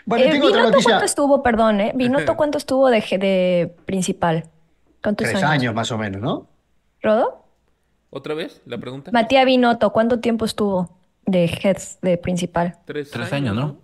[0.04, 0.90] Bueno, Eh, tengo otra ¿Vinoto noticia.
[0.92, 1.92] cuánto estuvo, perdón, eh?
[1.94, 4.44] ¿Vinoto cuánto estuvo de, de principal?
[5.02, 5.50] ¿Cuántos Tres años?
[5.50, 6.46] años más o menos, ¿no?
[7.02, 7.42] ¿Rodo?
[8.10, 9.10] ¿Otra vez la pregunta?
[9.12, 10.88] Matías Binotto, ¿cuánto tiempo estuvo
[11.26, 12.78] de head de principal?
[12.86, 13.78] Tres, Tres años, ¿no?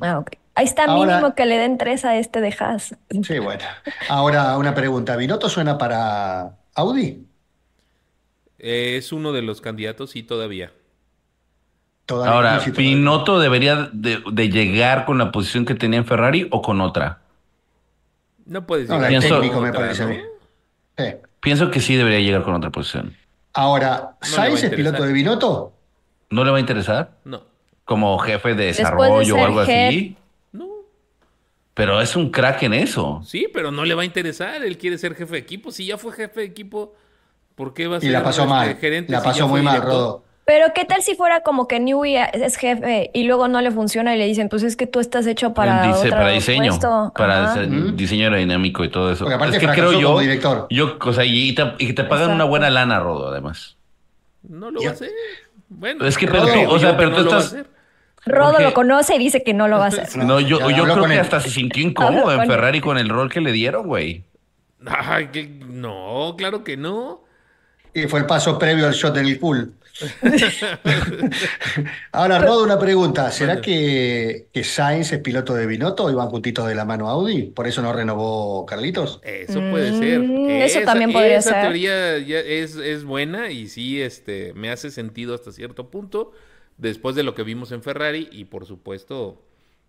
[0.00, 0.30] Ah, ok.
[0.54, 2.96] Ahí está Ahora- mínimo que le den tres a este de Haas.
[3.22, 3.62] Sí, bueno.
[4.08, 5.16] Ahora una pregunta.
[5.16, 7.24] ¿Binotto suena para Audi?
[8.58, 10.72] Eh, es uno de los candidatos y todavía.
[12.06, 12.90] Todavía Ahora, no, sí, todavía.
[12.94, 17.20] ¿Pinotto debería de, de llegar con la posición que tenía en Ferrari o con otra?
[18.44, 20.14] No puedes No, la llegar de con técnico me parece a ¿no?
[20.98, 21.04] Sí.
[21.40, 23.16] Pienso que sí debería llegar con otra posición.
[23.54, 25.72] Ahora, ¿Sainz es piloto de Binotto?
[26.30, 27.18] ¿No le va a interesar?
[27.24, 27.42] No.
[27.84, 30.16] Como jefe de desarrollo o algo así.
[30.52, 30.66] No.
[31.74, 33.20] Pero es un crack en eso.
[33.24, 34.62] Sí, pero no le va a interesar.
[34.64, 35.70] Él quiere ser jefe de equipo.
[35.72, 36.94] Si ya fue jefe de equipo,
[37.54, 38.76] ¿por qué va a Y ser la pasó este, mal.
[38.76, 39.82] gerente La pasó muy mal?
[39.82, 40.24] Rodo.
[40.44, 44.16] Pero ¿qué tal si fuera como que Newey es jefe y luego no le funciona
[44.16, 47.12] y le dicen, pues es que tú estás hecho para dice- otro para diseño, puesto"?
[47.16, 49.24] para dise- diseño aerodinámico y todo eso.
[49.24, 50.66] Porque aparte es que creo yo, como director.
[50.70, 53.76] yo, o sea, y te, y te pagan una buena lana, Rodo, además.
[54.42, 55.10] No lo va a hacer.
[55.70, 57.52] Bueno, Es que, creo pero tú- o sea, pero tú no lo va a estás-
[57.54, 57.70] hacer.
[58.26, 60.14] Rodo Porque- lo conoce y dice que no lo va a hacer.
[60.18, 61.20] No, yo, ya yo creo que él.
[61.20, 62.46] hasta se sintió incómodo en.
[62.46, 64.24] Ferrari con el rol que le dieron, güey.
[64.86, 67.22] Ay, que- no, claro que no.
[67.94, 69.72] Y fue el paso previo al shot en el pool.
[72.12, 73.30] Ahora, Rodo, una pregunta.
[73.30, 77.44] ¿Será que, que Sainz es piloto de Binotto y van juntitos de la mano Audi?
[77.44, 79.20] ¿Por eso no renovó Carlitos?
[79.22, 80.20] Eso puede ser.
[80.20, 81.62] Mm, eso también podría esa ser.
[81.62, 86.32] teoría ya es, es buena y sí este, me hace sentido hasta cierto punto.
[86.78, 89.42] Después de lo que vimos en Ferrari y por supuesto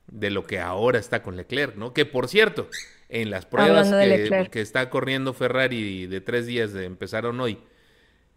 [0.07, 1.93] de lo que ahora está con Leclerc, ¿no?
[1.93, 2.69] Que por cierto,
[3.09, 7.59] en las pruebas que, que está corriendo Ferrari de tres días de empezaron hoy,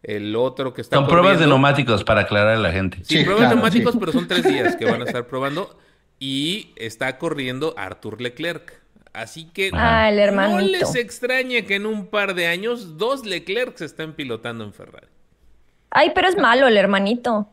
[0.04, 2.98] el otro que está Son pruebas de neumáticos para aclarar a la gente.
[2.98, 3.98] Sí, Sí, pruebas claro, neumáticos, sí.
[3.98, 5.78] pero son tres días que van a estar probando.
[6.20, 8.80] Y está corriendo Arthur Leclerc.
[9.12, 13.76] Así que Ah, el no les extraña que en un par de años dos Leclerc
[13.76, 15.06] se estén pilotando en Ferrari.
[15.90, 17.48] Ay, pero es malo el hermanito.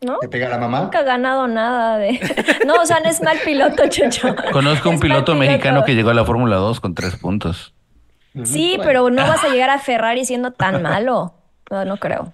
[0.00, 0.18] ¿No?
[0.20, 0.82] ¿Te pega la mamá?
[0.82, 2.20] Nunca ha ganado nada de...
[2.66, 4.34] No, o sea, no es mal piloto, Chucho.
[4.52, 5.34] Conozco un Es piloto piloto.
[5.34, 7.74] mexicano que llegó a la Fórmula 2 con tres puntos.
[8.44, 8.82] Sí, Bueno.
[8.84, 11.34] pero no vas a llegar a Ferrari siendo tan malo.
[11.70, 12.32] No, no creo.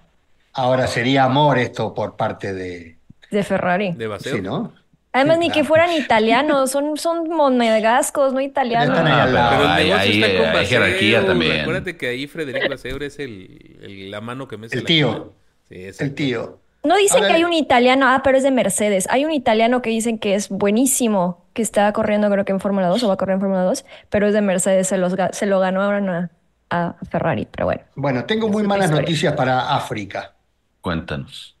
[0.53, 2.97] Ahora, sería amor esto por parte de...
[3.31, 3.91] De Ferrari.
[3.93, 4.35] De baseo.
[4.37, 4.71] Sí, ¿no?
[5.11, 8.97] Además, Sí, ni que fueran italianos, son, son monegascos, no italianos.
[8.97, 9.05] Ahí.
[9.05, 10.67] Pero el Hay- negocio hay- está con hay Baseo.
[10.79, 11.61] jerarquía también.
[11.61, 15.33] Acuérdate que ahí Frederic Baseure es el, el- la mano que me El tío.
[15.69, 16.59] Sí, es El tío.
[16.83, 19.07] No dicen Ahora- que hay un italiano, ah, pero es de Mercedes.
[19.09, 22.87] Hay un italiano que dicen que es buenísimo, que está corriendo creo que en Fórmula
[22.89, 25.45] 2 o va a correr en Fórmula 2, pero es de Mercedes, se, los, se
[25.45, 26.29] lo ganó ahora a,
[26.75, 27.81] a Ferrari, pero bueno.
[27.95, 29.01] Bueno, tengo muy malas historia.
[29.01, 30.33] noticias para África.
[30.81, 31.55] Cuéntanos.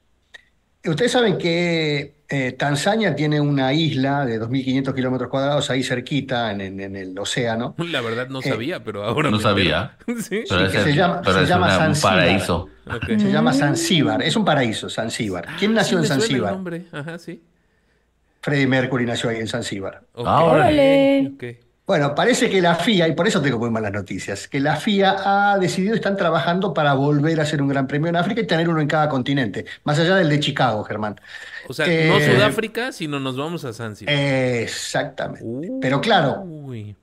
[0.85, 6.61] Ustedes saben que eh, Tanzania tiene una isla de 2.500 kilómetros cuadrados ahí cerquita en,
[6.61, 7.73] en- en el océano.
[7.91, 9.97] La verdad no Eh, sabía, pero ahora no sabía.
[10.21, 10.43] sí.
[10.47, 12.13] Pero que es, se llama- pero se es llama una- un Zanzíbar.
[12.13, 12.69] paraíso.
[12.87, 13.05] Ok.
[13.07, 14.21] Se llama Zanzíbar.
[14.21, 15.47] Es un paraíso, Zanzíbar.
[15.57, 16.53] ¿Quién nació Sí en Zanzíbar?
[16.53, 16.85] nombre.
[16.91, 17.41] Ajá, sí.
[18.41, 20.03] Freddie Mercury nació ahí en Zanzíbar.
[20.13, 21.33] Ok, Ah, órale.
[21.87, 25.51] Bueno, parece que la FIA, y por eso tengo muy malas noticias, que la FIA
[25.53, 28.67] ha decidido, están trabajando para volver a hacer un gran premio en África y tener
[28.67, 31.19] uno en cada continente, más allá del de Chicago, Germán.
[31.67, 34.13] O sea, Eh, no Sudáfrica, sino nos vamos a Zanzibar.
[34.13, 35.69] Exactamente.
[35.81, 36.45] Pero claro,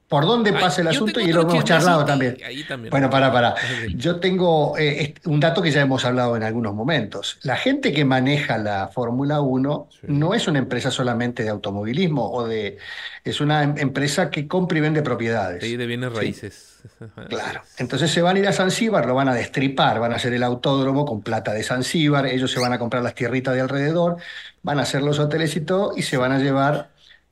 [0.09, 2.37] por dónde Ay, pasa el asunto y lo hemos charlado también.
[2.45, 2.91] ahí también.
[2.91, 3.55] Bueno, para, para.
[3.95, 7.39] Yo tengo eh, un dato que ya hemos hablado en algunos momentos.
[7.43, 10.07] La gente que maneja la Fórmula 1 Sí.
[10.09, 12.79] no es una empresa solamente de automovilismo o de...
[13.25, 15.63] Es una em- empresa que compra y vende propiedades.
[15.63, 16.17] Sí, de bienes Sí.
[17.29, 17.63] Claro.
[17.79, 20.43] Entonces se van a ir a Zanzíbar, lo van a destripar, van a hacer el
[20.43, 24.17] autódromo con plata de Zanzíbar, ellos se van a comprar las tierritas de alrededor,
[24.63, 26.91] van a hacer los hoteles y todo, y se van a llevar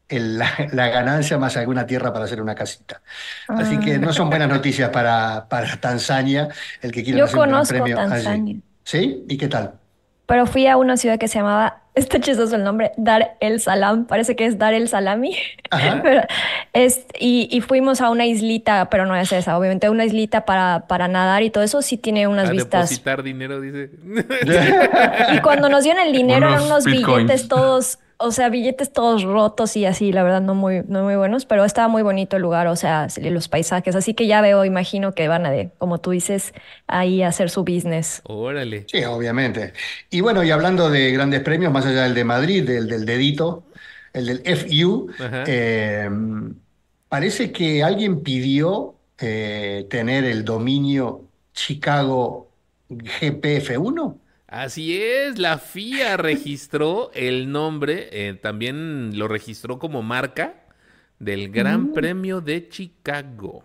[0.08, 3.00] el- la, la ganancia más alguna tierra para hacer una casita.
[3.48, 6.48] Así que no son buenas noticias para, para Tanzania,
[6.82, 8.10] el que quiera Yo hacer un gran premio allí.
[8.10, 8.56] Tanzania.
[8.84, 9.24] ¿Sí?
[9.28, 9.74] ¿Y qué tal?
[10.26, 14.06] Pero fui a una ciudad que se llamaba, está chistoso el nombre, Dar el Salam,
[14.06, 15.36] parece que es Dar el Salami.
[16.02, 16.22] Pero
[16.72, 20.86] es, y, y fuimos a una islita, pero no es esa, obviamente, una islita para,
[20.88, 22.88] para nadar y todo eso sí tiene unas A vistas.
[22.90, 23.90] depositar dinero, dice.
[25.34, 27.26] Y cuando nos dieron el dinero eran Unos unos bitcoins.
[27.28, 31.16] billetes todos, o sea, billetes todos rotos y así, la verdad, no muy, no muy
[31.16, 33.96] buenos, pero estaba muy bonito el lugar, o sea, los paisajes.
[33.96, 36.52] Así que ya veo, imagino que van a, de, como tú dices,
[36.86, 38.20] ahí a hacer su business.
[38.24, 38.84] Órale.
[38.88, 39.72] Sí, obviamente.
[40.10, 43.64] Y bueno, y hablando de grandes premios, más allá del de Madrid, del, del dedito,
[44.12, 45.10] el del FU,
[45.46, 46.08] eh,
[47.08, 52.50] parece que alguien pidió eh, tener el dominio Chicago
[52.88, 54.16] GPF1.
[54.50, 60.54] Así es, la FIA registró el nombre, eh, también lo registró como marca
[61.20, 63.62] del Gran Premio de Chicago.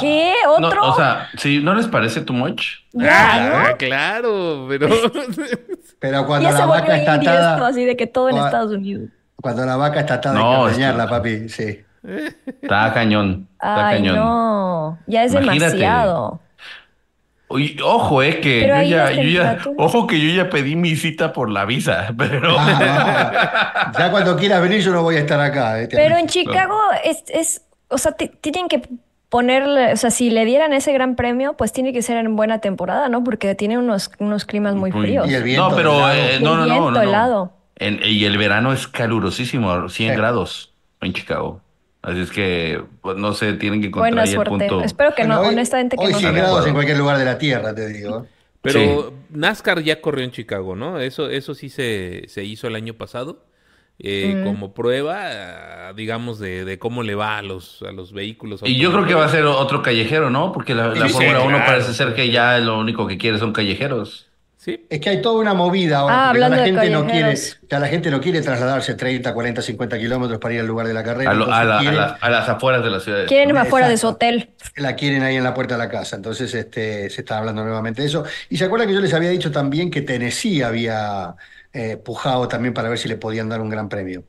[0.00, 0.34] ¿Qué?
[0.58, 0.90] No, ¿Otro?
[0.92, 2.62] o sea, si no les parece too much.
[2.92, 3.76] Ya, Ah, ¿no?
[3.78, 4.88] claro, pero
[6.00, 8.72] Pero cuando Ya la vaca está indie esto, atada, así de que todo en Estados
[8.72, 9.08] Unidos.
[9.36, 11.80] cuando la vaca está atada hay No, que ordeñarla, que- papi, sí.
[12.62, 13.48] Está cañón.
[13.54, 14.16] Está Ay, cañón.
[14.16, 15.76] no, ya es Imagínate.
[15.76, 16.40] demasiado.
[17.52, 19.42] Oye, ojo, eh, que yo ya, yo
[19.76, 24.62] ojo que yo ya pedí mi cita por la visa, pero Ah, ya cuando quieras
[24.62, 25.80] venir yo no voy a estar acá.
[25.82, 28.82] eh, Pero en Chicago es, es, o sea, ti- tienen que
[29.28, 32.58] ponerle, o sea, si le dieran ese gran premio, pues tiene que ser en buena
[32.60, 33.24] temporada, ¿no?
[33.24, 35.28] Porque tiene unos, unos climas muy fríos.
[35.30, 36.12] Y el viento no, pero helado.
[36.14, 37.02] eh, Y no, el no, no, no, no.
[37.02, 37.52] helado.
[37.76, 40.16] En- y el verano es calurosísimo, 100 Sí.
[40.16, 41.60] grados en Chicago.
[42.02, 44.50] Así es que, pues, no sé, tienen que encontrar Buena ahí el suerte.
[44.50, 44.82] punto.
[44.82, 46.30] Espero que Bueno, no, hoy- honestamente que hoy no 100 sea.
[46.32, 46.68] de grados acuerdo.
[46.68, 48.26] en cualquier lugar de la Tierra, te digo.
[48.60, 51.00] Pero NASCAR ya corrió en Chicago, ¿no?
[51.00, 53.44] Eso, eso sí se, se hizo el año pasado.
[54.04, 54.44] eh, Mm.
[54.44, 55.20] como prueba,
[55.88, 58.60] ah, digamos, de, de cómo le va a los, a los vehículos.
[58.64, 60.50] Y yo creo que va a ser otro callejero, ¿no?
[60.50, 61.64] Porque la, la Sí, Fórmula 1 claro.
[61.66, 64.26] parece ser que ya lo único que quiere son callejeros.
[64.64, 64.86] Sí.
[64.88, 67.34] Es que hay toda una movida ahora, Ah, porque la de gente no quiere,
[67.68, 70.94] ya la gente no quiere trasladarse 30, 40, 50 kilómetros para ir al lugar de
[70.94, 71.32] la carrera.
[71.32, 73.26] A, lo- a entonces la- a las- a las afueras de la ciudad.
[73.26, 74.50] Quieren irme afuera de su hotel.
[74.76, 76.14] la quieren ahí en la puerta de la casa.
[76.14, 78.22] Entonces este, se está hablando nuevamente de eso.
[78.50, 81.34] Y se acuerdan que yo les había dicho también que Tennessee había
[81.72, 84.22] eh, pujado también para ver si le podían dar un gran premio.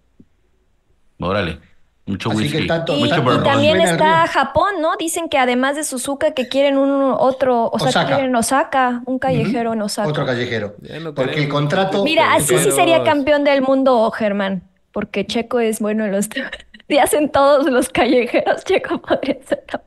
[1.19, 1.59] Órale,
[2.05, 4.27] mucho Así whisky, que tanto- Y, también está.
[4.27, 4.97] Japón, ¿no?
[4.97, 8.15] Dicen que además de Suzuka que quieren un otro, o sea, Osaka.
[8.15, 10.09] quieren Osaka, un callejero en Osaka.
[10.09, 10.75] Otro callejero.
[11.01, 12.03] No Porque el contrato.
[12.03, 16.27] Mira, así sí sería campeón del mundo, Germán, porque Checo es bueno en los
[16.89, 19.81] y hacen todos los callejeros, Checo podría ser cam-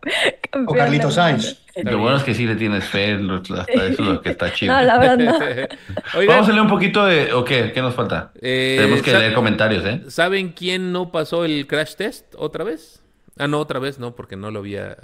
[0.50, 1.10] campeón O mundo.
[1.10, 1.58] Sainz.
[1.84, 4.72] Lo bueno es que sí le tienes fe, hasta eso es lo que está chido.
[4.76, 5.38] No, la verdad no.
[6.18, 7.32] Oigan, Vamos a leer un poquito de...
[7.32, 7.72] ¿O qué?
[7.72, 8.32] ¿Qué nos falta?
[8.40, 10.02] Eh, Tenemos que leer comentarios, ¿eh?
[10.08, 13.02] ¿saben quién no pasó el crash test otra vez?
[13.38, 14.96] Ah, no, otra vez no, porque no lo había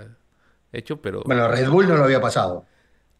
[0.72, 2.64] hecho, pero Bueno, Red Bull no lo había pasado.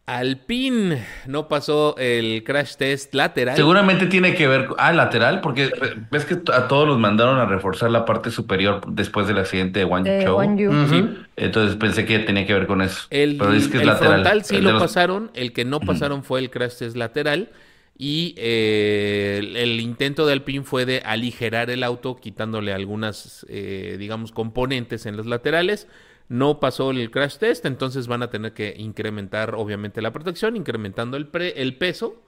[0.05, 3.55] Alpine no pasó el crash test lateral.
[3.55, 4.67] Seguramente tiene que ver...
[4.77, 5.71] Ah, lateral, porque
[6.11, 9.85] ves que a todos los mandaron a reforzar la parte superior después del accidente de
[9.85, 10.37] Wang De Chou.
[10.37, 10.71] Wang Yu.
[10.71, 11.09] Ujú.
[11.37, 13.07] Entonces pensé que tenía que ver con eso.
[13.11, 14.13] El, Pero es que es el lateral.
[14.15, 17.49] frontal sí El lo los- pasaron, el que no pasaron fue el crash test lateral
[17.97, 23.95] y eh, el, el intento de Alpine fue de aligerar el auto quitándole algunas, eh,
[23.97, 25.87] digamos, componentes en los laterales.
[26.29, 31.17] No pasó el crash test, entonces van a tener que incrementar obviamente la protección, incrementando
[31.17, 32.21] el, pre- el peso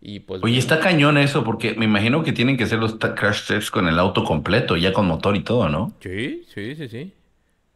[0.00, 0.42] y pues...
[0.42, 3.70] Oye, bueno, está cañón eso, porque me imagino que tienen que hacer los crash tests
[3.70, 5.92] con el auto completo, ya con motor y todo, ¿no?
[6.00, 7.14] Sí, sí, sí, sí.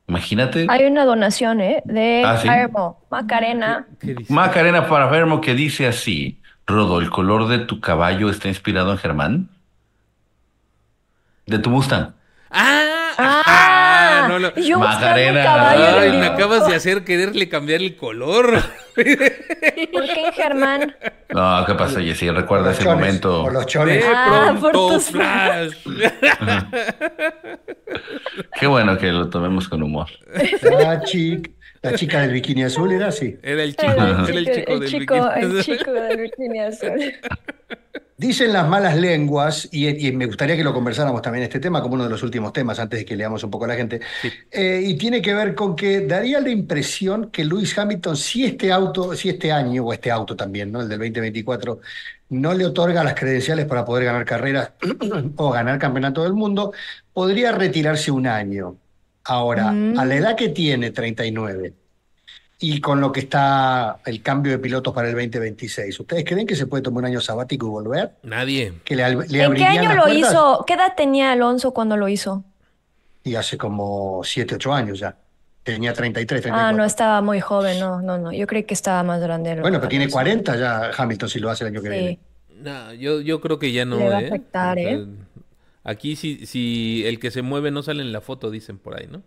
[0.09, 0.66] Imagínate.
[0.71, 1.83] Hay una donación, ¿eh?
[1.85, 2.49] De Ah, ¿sí?
[2.49, 3.87] Hermo, Macarena.
[4.31, 8.99] Macarena para Fermo que dice así, Rodo, ¿el color de tu caballo está inspirado en
[8.99, 9.51] Germán?
[11.47, 12.14] De tu Mustang.
[12.51, 13.12] ¡Ah!
[13.19, 13.43] Ah.
[14.29, 16.33] No, no, yo un caballo Ay, me dibujo.
[16.35, 18.61] acabas de hacer quererle cambiar el color.
[18.95, 20.95] ¿Por qué, Germán?
[21.31, 22.31] No, ¿qué pasó, Jessy?
[22.31, 23.43] Recuerda ese chones, momento.
[23.45, 24.05] Por los De chones.
[24.09, 25.72] Ah, por pronto, flash.
[28.61, 30.09] Qué bueno que lo tomemos con humor.
[30.62, 31.51] La chica,
[31.83, 33.37] la chica del bikini azul era así.
[33.43, 35.57] Era el chico, El era el chico el del chico, bikini.
[35.57, 37.01] el chico del bikini azul.
[38.19, 41.95] Dicen las malas lenguas, y, y me gustaría que lo conversáramos también este tema como
[41.95, 44.01] uno de los últimos temas antes de que leamos un poco a la gente,
[44.51, 48.73] eh, y tiene que ver con que daría la impresión que Lewis Hamilton, si este
[48.73, 50.81] auto, si este año, o este auto también, ¿no?
[50.81, 51.79] el del 2024,
[52.31, 54.73] no le otorga las credenciales para poder ganar carreras
[55.37, 56.73] o ganar campeonato del mundo,
[57.12, 58.77] podría retirarse un año.
[59.25, 59.99] Ahora, Mm.
[59.99, 61.73] a la edad que tiene, 39,
[62.61, 66.57] y con lo que está el cambio de pilotos para el 2026, ¿ustedes creen que
[66.57, 68.13] se puede tomar un año sabático y volver?
[68.25, 68.75] Nadie.
[68.85, 70.31] que le, al- le ¿En qué año lo puertas.
[70.33, 70.65] hizo?
[70.67, 72.45] ¿Qué edad tenía Alonso cuando lo hizo?
[73.25, 75.17] Y hace como 7, 8 años ya.
[75.63, 76.77] Tenía 33, Ah, 34.
[76.79, 78.33] no, estaba muy joven, no, no, no.
[78.33, 79.61] Yo creí que estaba más grande.
[79.61, 80.15] Bueno, pero tiene Alonso.
[80.15, 81.95] 40 ya Hamilton si lo hace el año que Sí.
[81.95, 82.19] viene.
[82.63, 84.27] No, yo, yo creo que ya no, Le va a ¿eh?
[84.29, 85.07] afectar, ¿eh?
[85.85, 89.07] Aquí si, si el que se mueve no sale en la foto, dicen por ahí,
[89.11, 89.23] ¿no?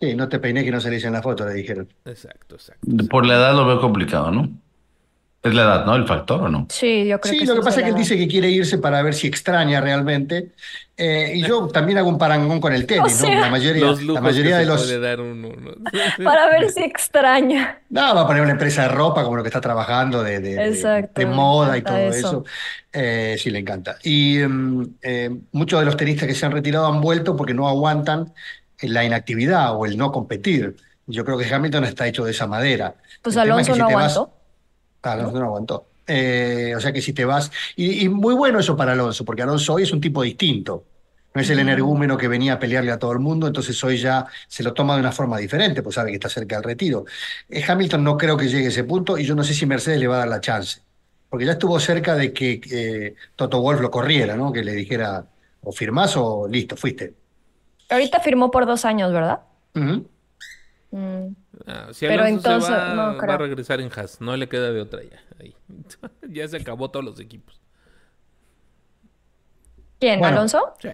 [0.00, 1.88] Sí, no te peiné que no salís en la foto, le dijeron.
[2.04, 2.86] Exacto, exacto.
[3.10, 4.48] Por la edad lo veo complicado, ¿no?
[5.42, 5.94] Es la edad, ¿no?
[5.96, 6.66] El factor, ¿o no?
[6.68, 8.78] Sí, yo creo Sí, que lo que pasa es que él dice que quiere irse
[8.78, 10.52] para ver si extraña realmente.
[10.96, 13.28] Eh, y yo también hago un parangón con el tenis, O ¿no?
[13.28, 14.92] sea, La mayoría, Los la mayoría que de los...
[16.24, 17.80] Para ver si extraña.
[17.90, 20.68] No, va a poner una empresa de ropa como lo que está trabajando, de, de-
[20.68, 22.28] Exacto, moda y todo eso.
[22.28, 22.44] eso.
[22.92, 23.96] Eh, sí, le encanta.
[24.02, 27.68] Y mm, eh, muchos de los tenistas que se han retirado han vuelto porque no
[27.68, 28.32] aguantan
[28.82, 30.76] la inactividad o el no competir.
[31.06, 32.94] Yo creo que Hamilton está hecho de esa madera.
[33.22, 34.32] Pues El tema es Alonso no aguantó.
[35.02, 35.86] Alonso no aguantó.
[36.06, 37.50] Eh, o sea que si te vas.
[37.76, 40.84] Y, y muy bueno eso para Alonso, porque Alonso hoy es un tipo distinto.
[41.34, 44.26] No es el energúmeno que venía a pelearle a todo el mundo, entonces hoy ya
[44.48, 47.04] se lo toma de una forma diferente, pues sabe que está cerca del retiro.
[47.48, 50.00] Eh, Hamilton no creo que llegue a ese punto y yo no sé si Mercedes
[50.00, 50.80] le va a dar la chance,
[51.28, 54.52] porque ya estuvo cerca de que eh, Toto Wolff lo corriera, ¿no?
[54.52, 55.26] Que le dijera
[55.62, 57.14] o firmás o listo, fuiste.
[57.90, 59.40] Ahorita firmó por dos años, ¿verdad?
[59.74, 61.28] Mm.
[61.66, 63.32] Ah, si Pero entonces, va, no va creo.
[63.34, 65.20] a regresar en Haas, no le queda de otra ya.
[65.40, 65.54] ahí.
[66.28, 67.60] ya se acabó todos los equipos.
[70.00, 70.20] ¿Quién?
[70.20, 70.36] Bueno.
[70.36, 70.74] ¿Alonso?
[70.80, 70.88] Sí.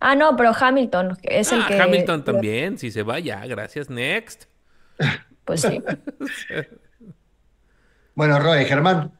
[0.00, 1.80] Ah, no, pero Hamilton es el Ah, que.
[1.80, 4.44] Hamilton también, si se va ya, gracias, next.
[5.44, 5.80] Pues sí.
[8.14, 9.10] Bueno, Roy, Germán,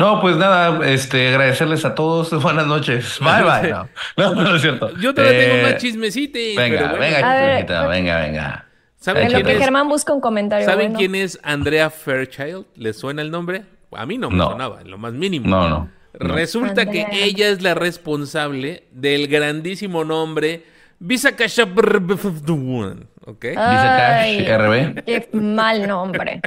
[0.00, 2.30] No, pues nada, este, agradecerles a todos.
[2.42, 3.18] Buenas noches.
[3.20, 3.70] Bye, bye.
[4.16, 4.96] No, no, no es cierto.
[4.96, 6.40] Yo todavía tengo Eh, más chismecitos.
[6.56, 6.98] Venga, bueno.
[6.98, 8.66] venga, ver, chiquita, venga, venga.
[8.96, 9.58] ¿Saben En lo quién que es?
[9.58, 10.64] Germán busca un comentario.
[10.64, 10.98] ¿Saben bueno.
[10.98, 12.64] quién es Andrea Fairchild?
[12.76, 13.64] ¿Les suena el nombre?
[13.92, 14.50] A mí no me No.
[14.52, 15.48] sonaba, en lo más mínimo.
[15.48, 15.68] No, no.
[15.68, 15.90] no.
[16.14, 20.64] Resulta que ella es la responsable del grandísimo nombre
[20.98, 23.42] Visa Cash ¿ok?
[23.42, 25.04] Dice Cash, RB.
[25.04, 26.40] Qué mal nombre.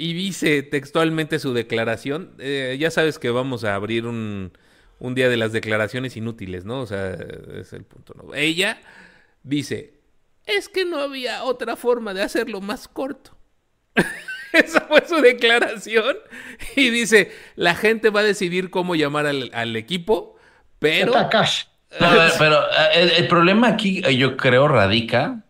[0.00, 2.32] Y dice textualmente su declaración.
[2.38, 4.52] eh, ya sabes que vamos a abrir un,
[4.98, 6.80] un día de las declaraciones inútiles, ¿no?
[6.80, 7.16] O sea,
[7.54, 8.14] es el punto.
[8.14, 8.34] ¿no?
[8.34, 8.80] Ella
[9.42, 10.00] dice,
[10.46, 13.36] es que no había otra forma de hacerlo más corto.
[14.52, 16.16] Esa fue su declaración.
[16.76, 20.36] Y dice, la gente va a decidir cómo llamar al, al equipo,
[20.78, 21.12] pero...
[22.38, 25.44] pero eh, el, el problema aquí, eh, yo creo, radica,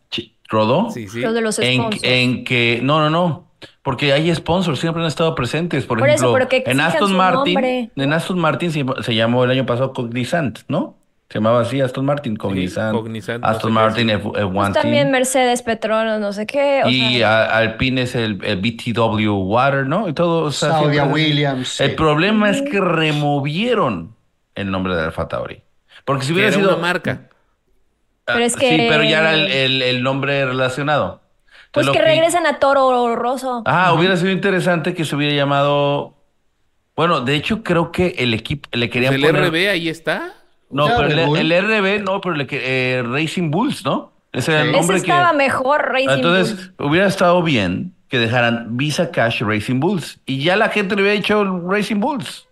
[0.48, 1.22] Rodo, Sí, sí.
[1.60, 3.49] En, en que, no, no, no,
[3.82, 5.86] porque hay sponsors, siempre han estado presentes.
[5.86, 7.90] Por, ejemplo, en Aston Martin, nombre.
[7.96, 10.96] en Aston Martin se, se llamó el año pasado Cognizant, ¿no?
[11.30, 12.92] Se llamaba así Aston Martin, Cognizant.
[12.92, 14.10] Cognizant, no Aston sé Martin.
[14.10, 15.10] F, F1 Pues también Team.
[15.12, 16.82] Mercedes, Petróleo, no sé qué.
[16.84, 20.08] O Y sea, a- Alpine es el, el BTW Water, ¿no?
[20.08, 20.42] Y todo.
[20.42, 21.68] o sea, Saudia Williams.
[21.68, 21.84] sí.
[21.84, 24.16] El problema es que removieron
[24.56, 25.62] el nombre de Alfa Tauri.
[26.04, 26.70] Porque si hubiera era sido.
[26.70, 27.28] una marca.
[28.26, 31.20] Ah, Pero es Sí, que- pero ya era el, el- el nombre relacionado.
[31.72, 33.62] Pues que regresen a Toro Rosso.
[33.66, 36.14] Ah, hubiera sido interesante que se hubiera llamado.
[36.96, 39.50] Bueno, de hecho, creo que el equipo le querían Pues el poner.
[39.50, 40.34] RB ahí está.
[40.70, 42.60] No, Ya, pero el, RB, no, pero le que-
[42.98, 44.12] eh, Racing Bulls, ¿no?
[44.32, 44.74] Ese era el.
[44.74, 44.96] Ese que.
[44.98, 50.20] estaba mejor, Racing Entonces, hubiera estado bien que dejaran Visa Cash Racing Bulls.
[50.26, 52.46] Y ya la gente le hubiera dicho Racing Bulls.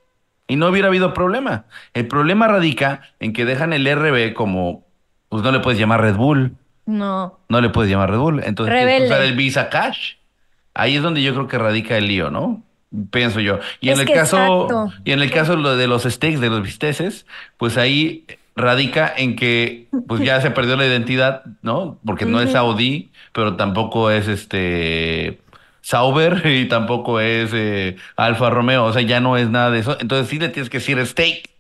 [0.49, 1.67] Y no hubiera habido problema.
[1.93, 4.87] El problema radica en que dejan el RB como.
[5.29, 6.57] Pues no le puedes llamar Red Bull.
[6.89, 7.39] No.
[7.51, 8.43] No le puedes llamar Red Bull.
[8.43, 9.15] Entonces, tienes que Rebelde.
[9.15, 10.15] usar el Visa Cash.
[10.73, 12.63] Ahí es donde yo creo que radica el lío, ¿no?
[13.11, 13.59] Pienso yo.
[13.83, 14.93] Y en el caso, exacto.
[15.05, 17.27] y en el caso de los steaks, de los bisteces,
[17.59, 18.25] pues ahí
[18.57, 21.99] radica en que pues ya se perdió la identidad, ¿no?
[22.07, 25.43] Porque no es Audi, pero tampoco es este
[25.83, 29.99] Sauber y tampoco es eh, Alfa Romeo, o sea, ya no es nada de eso.
[30.01, 31.51] Entonces sí le tienes que decir steak.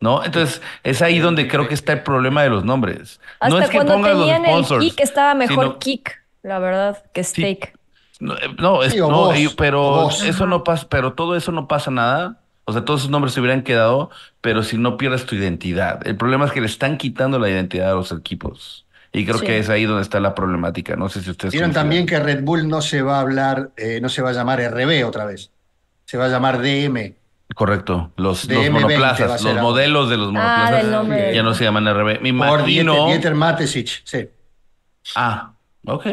[0.00, 0.24] ¿No?
[0.24, 3.20] Entonces, es ahí donde creo que está el problema de los nombres.
[3.40, 6.58] No Hasta es que cuando pongas los tenían el kick estaba mejor sino- kick, la
[6.58, 7.76] verdad, que steak.
[8.20, 11.68] No, eh, no, es- Sí, no, vos, pero eso no pasa, pero todo eso no
[11.68, 12.40] pasa nada.
[12.64, 16.04] O sea, todos esos nombres se hubieran quedado, pero si no pierdes tu identidad.
[16.06, 18.86] El problema es que le están quitando la identidad a los equipos.
[19.12, 19.46] Y creo Sí.
[19.46, 20.96] que es ahí donde está la problemática.
[20.96, 24.00] No sé si ustedes Vieron también que Red Bull no se va a hablar, eh,
[24.02, 25.52] no se va a llamar RB otra vez.
[26.06, 27.14] Se va a llamar DM.
[27.54, 28.12] Correcto.
[28.16, 29.62] Los, De los M20 va a monoplazas, los ahora.
[29.62, 32.20] modelos de los Ah, monoplazas ya no se llaman RB.
[32.20, 33.06] Me Por imagino.
[33.06, 34.02] Dieter Matesic.
[34.04, 34.28] Sí.
[35.14, 35.52] Ah,
[35.86, 36.06] ok.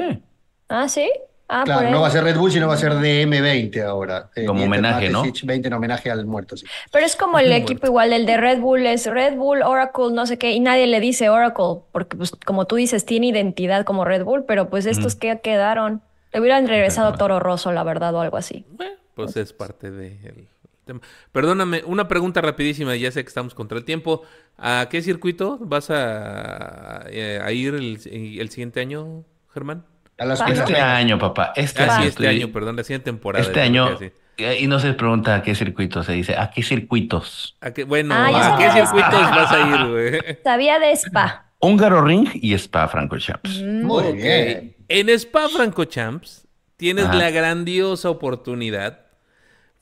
[0.69, 1.09] Ah, ¿sí?
[1.49, 4.29] Ah, Claro, no va a ser Red Bull, sino va a ser DM20 ahora.
[4.35, 5.19] Eh, Como homenaje, ¿no?
[5.23, 6.65] Matesic 20 en homenaje al muerto, sí.
[6.91, 10.25] Pero es como el equipo igual, el de Red Bull es Red Bull, Oracle, no
[10.25, 14.05] sé qué, y nadie le dice Oracle, porque pues como tú dices, tiene identidad como
[14.05, 18.21] Red Bull, pero pues estos que quedaron, le hubieran regresado Toro Rosso, la verdad, o
[18.21, 18.65] algo así.
[18.69, 20.47] Bueno, pues es parte del
[20.83, 21.01] tema.
[21.31, 24.23] Perdóname, una pregunta rapidísima, ya sé que estamos contra el tiempo.
[24.57, 27.99] ¿A qué circuito vas a, eh, a ir el,
[28.39, 29.23] el siguiente año,
[29.53, 29.85] Germán?
[30.17, 30.41] A las.
[30.41, 31.53] Este año, papá.
[31.55, 33.43] Este Ah, sí, este año, perdón, la siguiente temporada.
[33.43, 33.97] Este año.
[34.37, 37.57] eh, Y no se pregunta a qué circuito se dice, ¿a qué circuitos?
[37.61, 40.37] ¿A qué, bueno, Ah, ¿a qué circuitos vas a ir, güey?
[40.43, 41.51] Sabía de Spa.
[41.59, 43.61] Húngaro Ring y Spa Francorchamps.
[43.61, 44.13] Muy Ok.
[44.15, 44.75] bien.
[44.89, 46.45] En Spa Francorchamps
[46.77, 47.15] tienes Ajá.
[47.15, 49.02] la grandiosa oportunidad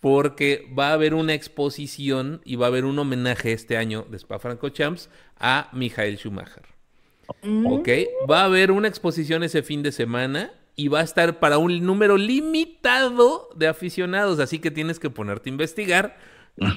[0.02, 4.18] porque va a haber una exposición y va a haber un homenaje este año de
[4.18, 6.64] Spa Francorchamps a Michael Schumacher.
[7.66, 7.88] Ok,
[8.30, 11.86] va a haber una exposición ese fin de semana y va a estar para un
[11.86, 16.18] número limitado de aficionados, así que tienes que ponerte a investigar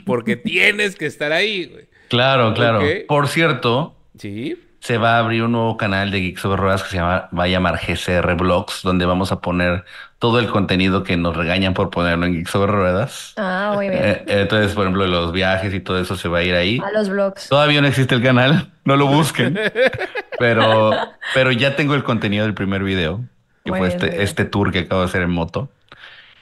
[0.06, 1.64] porque tienes que estar ahí.
[1.66, 1.88] güey.
[2.08, 2.80] Claro, claro.
[3.08, 4.56] Por cierto, Sí.
[4.84, 7.44] Se va a abrir un nuevo canal de Geeks sobre Ruedas que se llama, va
[7.44, 9.86] a llamar GCR Blogs, donde vamos a poner
[10.18, 13.32] todo el contenido que nos regañan por ponerlo en Geeks sobre Ruedas.
[13.38, 13.98] Ah, muy bien.
[14.04, 16.82] Eh, entonces, por ejemplo, los viajes y todo eso se va a ir ahí.
[16.84, 17.48] A los vlogs.
[17.48, 19.58] Todavía no existe el canal, no lo busquen.
[20.38, 20.90] pero,
[21.32, 23.22] pero ya tengo el contenido del primer video,
[23.64, 25.70] que Muy fue bien, este, este tour que acabo de hacer en moto.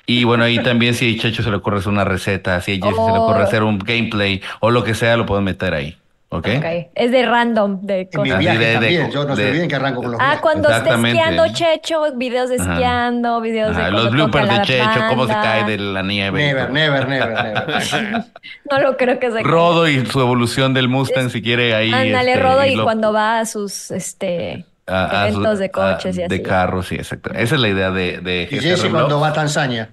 [0.05, 2.74] Y bueno, ahí también si a Checho se le ocurre hacer una receta, si a
[2.74, 3.45] Jesse se le ocurre Oh.
[3.45, 5.97] hacer un gameplay o lo que sea, lo pueden meter ahí.
[6.33, 6.49] ¿Ok?
[6.57, 6.64] Ok.
[6.95, 8.33] Es de random, de En mi cosas.
[8.33, 9.11] Así viaje de- de- también.
[9.11, 10.41] Yo no de- olviden que arranco con los Ah, viajes.
[10.41, 12.72] cuando esté esquiando Checho, videos de Ajá.
[12.72, 16.39] esquiando, videos Ajá, de los bloopers de Checho, cómo se cae de la nieve.
[16.39, 17.64] Never, never, never, never.
[18.70, 21.93] No lo creo que se Rodo y su evolución del Mustang, si quiere ahí.
[21.93, 25.70] Ándale, este, Rodo, y cuando va a sus este a- a su- eventos de a-
[25.72, 26.28] coches y así.
[26.36, 27.30] De carros, sí, exacto.
[27.34, 29.90] Esa es la idea de, de Y Jesse cuando va a Tanzania.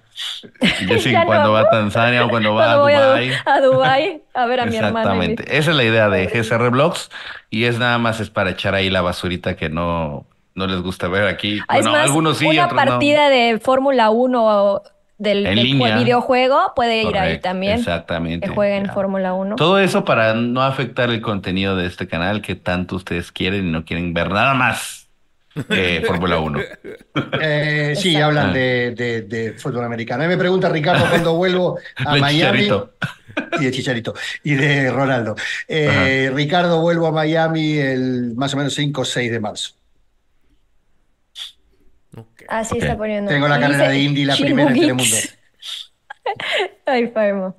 [0.62, 1.54] Jesse Ya cuando no.
[1.54, 3.30] va a Tanzania o cuando va Cuando a voy a, Dubái.
[3.30, 5.14] Du- a Dubái a ver a mi hermana.
[5.14, 5.58] mi- Exactamente.
[5.58, 7.10] Esa es la idea de GCR Blogs
[7.50, 10.26] y es nada más es para echar ahí la basurita que no,
[10.56, 11.60] no les gusta ver aquí.
[11.68, 12.90] Ah, es Bueno, más, algunos sí, una otros no.
[12.92, 14.82] partida de Fórmula 1
[15.20, 15.98] del, línea.
[15.98, 17.78] videojuego puede ir ahí también.
[17.78, 18.48] Exactamente.
[18.48, 18.94] Que jueguen ya.
[18.94, 19.56] Fórmula 1.
[19.58, 23.72] Todo eso para no afectar el contenido de este canal que tanto ustedes quieren y
[23.72, 25.08] no quieren ver nada más
[26.08, 26.60] Fórmula 1.
[27.42, 30.24] Eh, sí, hablan de, de- de fútbol americano.
[30.24, 32.60] A mí me pregunta Ricardo cuando vuelvo a De Miami.
[32.60, 32.94] Chicharito.
[33.60, 34.14] Y de Chicharito.
[34.44, 35.36] Y de Ronaldo.
[35.68, 39.72] Eh, Ricardo, vuelvo a Miami el más o menos 5 o 6 de marzo.
[42.50, 43.30] Así está poniendo.
[43.32, 44.80] Tengo la carrera dice de Indy, la primera en.
[44.80, 45.16] Telemundo.
[46.86, 47.56] Ay, Fermo.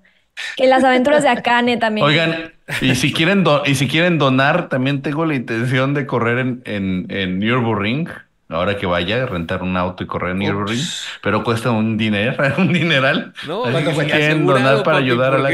[0.57, 2.07] Que las aventuras de Akane también.
[2.07, 6.62] Oigan, y si quieren y si quieren donar, también tengo la intención de correr en,
[6.64, 8.09] en, en Nürburgring.
[8.49, 10.82] Ahora que vaya, rentar un auto y correr en Nürburgring,
[11.22, 13.32] pero cuesta un dinero, un dineral.
[13.47, 15.51] No, Así ¿cuánto que quieren donar para papi, ayudar a la...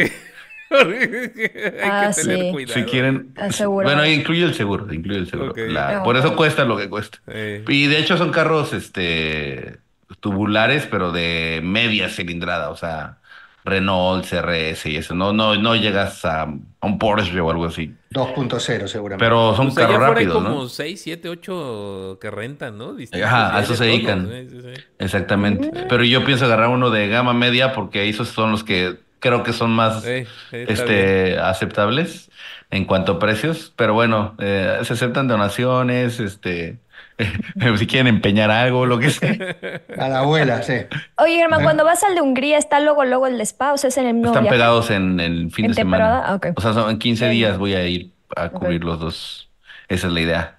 [0.71, 2.51] Hay Ah, que tener sí.
[2.53, 2.75] cuidado.
[2.81, 3.33] Si quieren...
[3.37, 3.95] Asegurado.
[3.97, 5.55] Bueno, incluye el seguro, incluye el seguro.
[5.57, 7.19] La- Ah, por eso cuesta lo que cuesta.
[7.29, 9.79] Eh, Y de hecho son carros este
[10.21, 13.19] tubulares, pero de media cilindrada, o sea,
[13.65, 15.15] Renault, CRS y eso.
[15.15, 17.93] No, no, no llegas a, a un Porsche o algo así.
[18.11, 19.25] 2.0 seguramente.
[19.25, 20.69] Pero son pues allá carros rápidos, como ¿no?
[20.69, 22.95] 6, 7, 8 que rentan, ¿no?
[22.95, 24.29] Distintos, Ajá, a eso se dedican.
[24.31, 24.83] sí, sí, sí.
[24.99, 25.71] Exactamente.
[25.89, 29.53] Pero yo pienso agarrar uno de gama media porque esos son los que creo que
[29.53, 30.05] son más
[30.51, 32.31] este aceptables
[32.71, 33.73] en cuanto a precios.
[33.77, 36.79] Pero bueno, eh, se aceptan donaciones, este,
[37.79, 39.37] si quieren empeñar algo, lo que sea.
[39.99, 40.75] A la abuela, sí.
[41.19, 43.73] Oye, Germán, cuando vas al de Hungría, ¿está luego, luego el Spa?
[43.73, 44.57] ¿O sea, es en el mismo Están viaje?
[44.57, 46.05] pegados en el fin ¿En de semana.
[46.05, 46.33] temporada?
[46.33, 46.47] Ah, ok.
[46.57, 47.31] O sea, son, en 15 Ok.
[47.33, 49.51] días voy a ir a cubrir los dos.
[49.89, 50.57] Esa es la idea.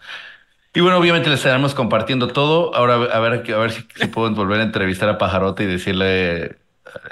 [0.74, 2.74] Y bueno, obviamente les estaremos compartiendo todo.
[2.76, 6.58] Ahora a ver, a ver si, si puedo volver a entrevistar a Pajarote y decirle,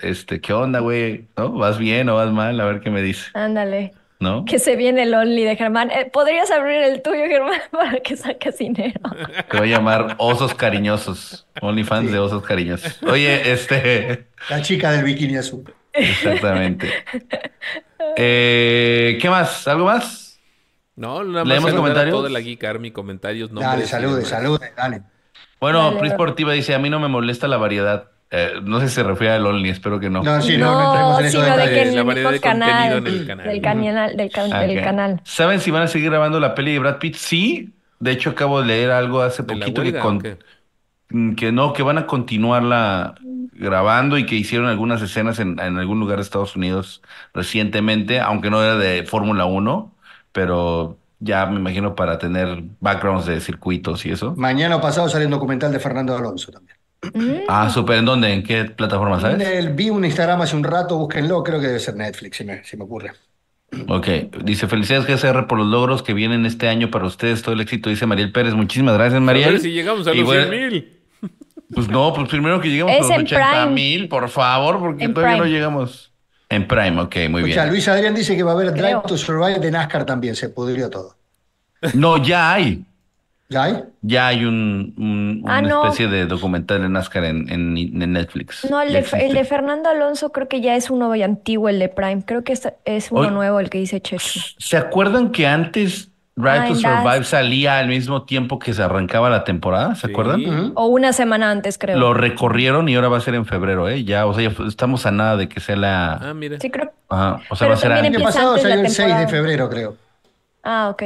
[0.01, 1.27] este, ¿qué onda, güey?
[1.37, 1.51] ¿No?
[1.51, 2.59] ¿Vas bien o vas mal?
[2.59, 3.93] A ver qué me dice, Ándale.
[4.19, 4.45] ¿no?
[4.45, 5.91] Que se viene el Only de Germán.
[5.91, 8.99] Eh, ¿podrías abrir el tuyo, Germán, para que saques dinero?
[9.51, 11.47] Te voy a llamar Osos Cariñosos.
[11.61, 13.01] OnlyFans de Osos Cariñosos.
[13.03, 15.63] Oye, este, La chica del bikini azul.
[15.93, 16.91] Exactamente.
[18.17, 19.67] Eh, ¿qué más?
[19.67, 20.39] ¿Algo más?
[20.95, 22.15] No, nada más ¿Leemos comentarios?
[22.15, 23.71] toda la Geek Army, comentarios, nombres.
[23.71, 24.29] Dale, salude, demás.
[24.29, 25.01] salude, dale.
[25.59, 26.15] Bueno, Pris va.
[26.15, 28.11] Sportiva dice, a mí no me molesta la variedad.
[28.37, 30.21] Eh, no sé si se refiere al Only, espero que no.
[30.21, 30.73] No, sí, no,
[31.21, 33.47] no sino de que La el variedad contenido canal, en el canal.
[33.47, 34.83] del canal, del, can- del ok.
[34.83, 35.21] canal.
[35.23, 37.15] ¿Saben si van a seguir grabando la peli de Brad Pitt?
[37.15, 37.73] Sí.
[37.99, 40.21] De hecho, acabo de leer algo hace ¿De la poquito que, con-
[41.09, 43.15] mm, que no, que van a continuarla
[43.53, 47.01] grabando y que hicieron algunas escenas en, en algún lugar de Estados Unidos
[47.33, 49.95] recientemente, aunque no era de Fórmula 1,
[50.33, 54.33] pero ya me imagino para tener backgrounds de circuitos y eso.
[54.35, 56.77] Mañana o pasado sale un documental de Fernando Alonso también.
[57.13, 57.33] Mm.
[57.47, 57.97] Ah, súper.
[57.99, 58.33] ¿En dónde?
[58.33, 59.45] ¿En qué plataforma, sabes?
[59.47, 62.63] El- vi un Instagram hace un rato, búsquenlo, creo que debe ser Netflix, si me,
[62.63, 63.11] si me ocurre.
[63.87, 64.07] Ok,
[64.43, 67.89] dice felicidades GSR por los logros que vienen este año para ustedes, todo el éxito,
[67.89, 68.53] dice Mariel Pérez.
[68.53, 69.51] Muchísimas gracias, A Mariel.
[69.53, 70.91] ver si llegamos a los bueno, 100 mil.
[71.73, 73.71] Pues no, pues primero que lleguemos Es a los en 80 Prime.
[73.73, 76.13] mil, por favor, porque En todavía no llegamos.
[76.47, 77.69] En Prime, ok, muy Escucha, bien.
[77.69, 79.01] Luis Adrián dice que va a haber Drive Creo.
[79.01, 81.15] to Survive de NASCAR también, se pudrió todo.
[81.95, 82.85] No, ya hay.
[83.47, 83.83] ¿Ya hay?
[84.01, 85.83] Ya hay un, un- Ah, una no.
[85.85, 88.67] especie de documental de NASCAR en, en, en Netflix.
[88.69, 89.45] No, el de, el de.
[89.45, 92.23] Fernando Alonso creo que ya es uno antiguo, el de Prime.
[92.25, 94.39] Creo que es, es uno nuevo el que dice Checho.
[94.57, 98.81] ¿Se acuerdan que antes Drive Ah, to Survive las- salía al mismo tiempo que se
[98.81, 99.93] arrancaba la temporada?
[99.95, 100.11] ¿Se Sí.
[100.11, 100.71] acuerdan?
[100.75, 101.97] O una semana antes, creo.
[101.99, 104.03] Lo recorrieron y ahora va a ser en febrero, ¿eh?
[104.03, 106.13] Ya, o sea, ya estamos a nada de que sea la...
[106.15, 106.59] Ah, mira.
[106.59, 106.91] Sí, creo.
[107.09, 109.69] Ajá, o sea, Pero va a ser El año pasado salió el 6 de febrero,
[109.69, 109.95] creo.
[110.63, 111.03] Ah, ok.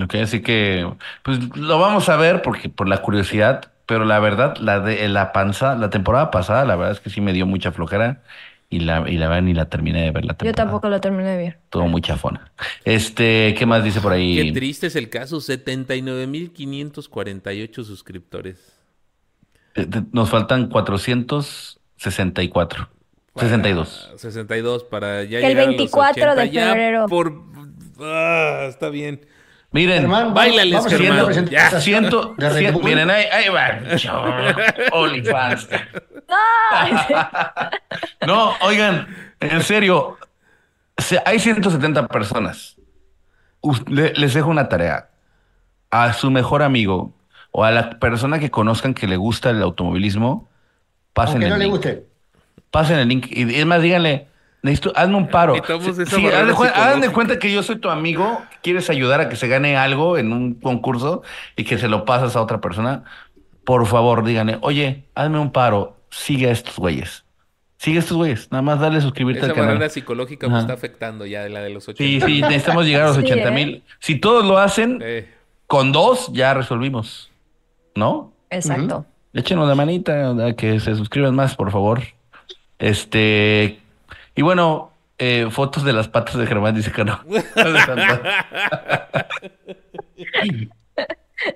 [0.00, 0.90] Ok, así que,
[1.22, 5.30] pues lo vamos a ver porque por la curiosidad, pero la verdad, la de la
[5.32, 8.20] panza, la temporada pasada, la verdad es que sí me dio mucha flojera
[8.70, 10.56] y la, y la verdad ni la terminé de ver la Yo temporada.
[10.56, 11.58] tampoco lo terminé de ver.
[11.70, 12.50] Todo muy chafona.
[12.84, 14.52] Este, ¿qué más dice por Qué ahí?
[14.52, 15.36] triste es el caso.
[15.40, 18.72] 79.548 suscriptores.
[19.76, 22.88] Eh, Nos faltan 464.
[23.36, 24.10] 62.
[24.12, 27.06] Ah, 62 para ya Que el llegar a los 24 de 80, ya febrero.
[27.08, 27.32] por...
[28.00, 29.20] Ah, está bien.
[29.74, 31.26] Miren, Germán, hacer Germán.
[31.26, 32.84] de cien- Bull.
[32.84, 33.80] miren, ahí, ahí va.
[34.92, 35.68] OnlyFans.
[38.26, 39.08] No, oigan,
[39.40, 40.16] en serio,
[40.96, 42.76] se- hay 170 personas.
[43.88, 45.08] Le- les dejo una tarea.
[45.90, 47.12] A su mejor amigo
[47.50, 50.48] o a la persona que conozcan que le gusta el automovilismo,
[51.12, 51.72] pasen Aunque el no le link.
[51.74, 52.06] guste.
[52.70, 53.26] Pasen el link.
[53.30, 54.28] Y es más, díganle,
[54.64, 55.54] necesito, hazme un paro.
[55.54, 59.36] Esa Sí, barrera haz de cuenta que yo soy tu amigo, quieres ayudar a que
[59.36, 61.22] se gane algo en un concurso
[61.54, 63.04] y que se lo pasas a otra persona.
[63.64, 67.24] Por favor, díganle, oye, hazme un paro, sigue a estos güeyes.
[67.76, 68.50] Sigue a estos güeyes.
[68.50, 69.68] Nada más dale suscribirte Esa al canal.
[69.74, 72.26] barrera psicológica me está afectando ya, la de los 80.
[72.26, 73.50] Sí, sí, necesitamos llegar a los Sí, 80 ¿eh?
[73.52, 73.82] mil.
[74.00, 75.28] Si todos lo hacen, Eh,
[75.66, 77.30] con dos ya resolvimos.
[77.94, 78.32] ¿No?
[78.50, 79.04] Exacto.
[79.34, 82.00] Échenos la manita, a que se suscriban más, por favor.
[82.78, 83.80] Este.
[84.34, 87.20] Y bueno, eh, fotos de las patas de Germán, dice que no.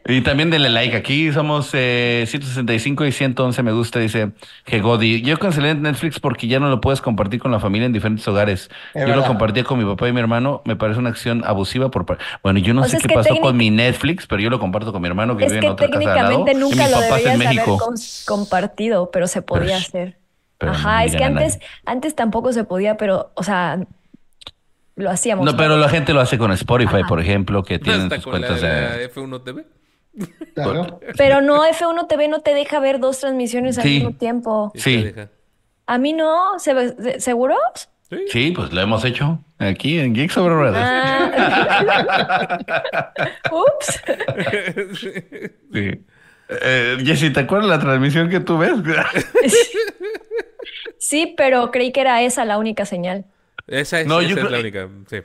[0.06, 0.96] y también denle like.
[0.96, 4.32] Aquí somos eh, 165 y 111 me gusta, dice
[4.66, 5.22] Gegodi.
[5.22, 8.70] Yo cancelé Netflix porque ya no lo puedes compartir con la familia en diferentes hogares.
[8.94, 10.62] Es yo lo compartía con mi papá y mi hermano.
[10.64, 13.56] Me parece una acción abusiva por par- Bueno, yo no O sé qué pasó con
[13.56, 15.98] mi Netflix, pero yo lo comparto con mi hermano que Es vive en otra casa
[15.98, 16.44] de lado.
[16.50, 17.78] y nunca mi lo en México.
[18.26, 20.18] compartido, pero se podía Pero- hacer.
[20.58, 23.78] Pero Ajá, es que antes, antes tampoco se podía, pero, o sea,
[24.96, 25.46] lo hacíamos.
[25.46, 27.08] No, pero la gente lo hace con Spotify, Ajá.
[27.08, 29.12] por ejemplo, que tienen sus la, cuentas la de...
[29.12, 29.64] F1 TV.
[30.54, 30.98] Claro.
[31.16, 34.72] Pero no, F1 TV no te deja ver dos transmisiones al mismo tiempo.
[34.74, 35.12] Sí.
[35.86, 36.94] A mí no, ¿se-.
[38.10, 38.16] Sí.
[38.28, 40.86] Sí, pues lo hemos hecho aquí en Geeks Over Brothers.
[40.88, 41.28] Ah.
[43.52, 44.02] Ups.
[45.72, 46.04] Sí.
[46.48, 48.72] Eh, Jessy, ¿te acuerdas la transmisión que tú ves?
[50.98, 53.24] Sí, pero creí que era esa la única señal.
[53.66, 54.88] Esa es, No, esa yo es creo- la única.
[55.08, 55.18] Sí.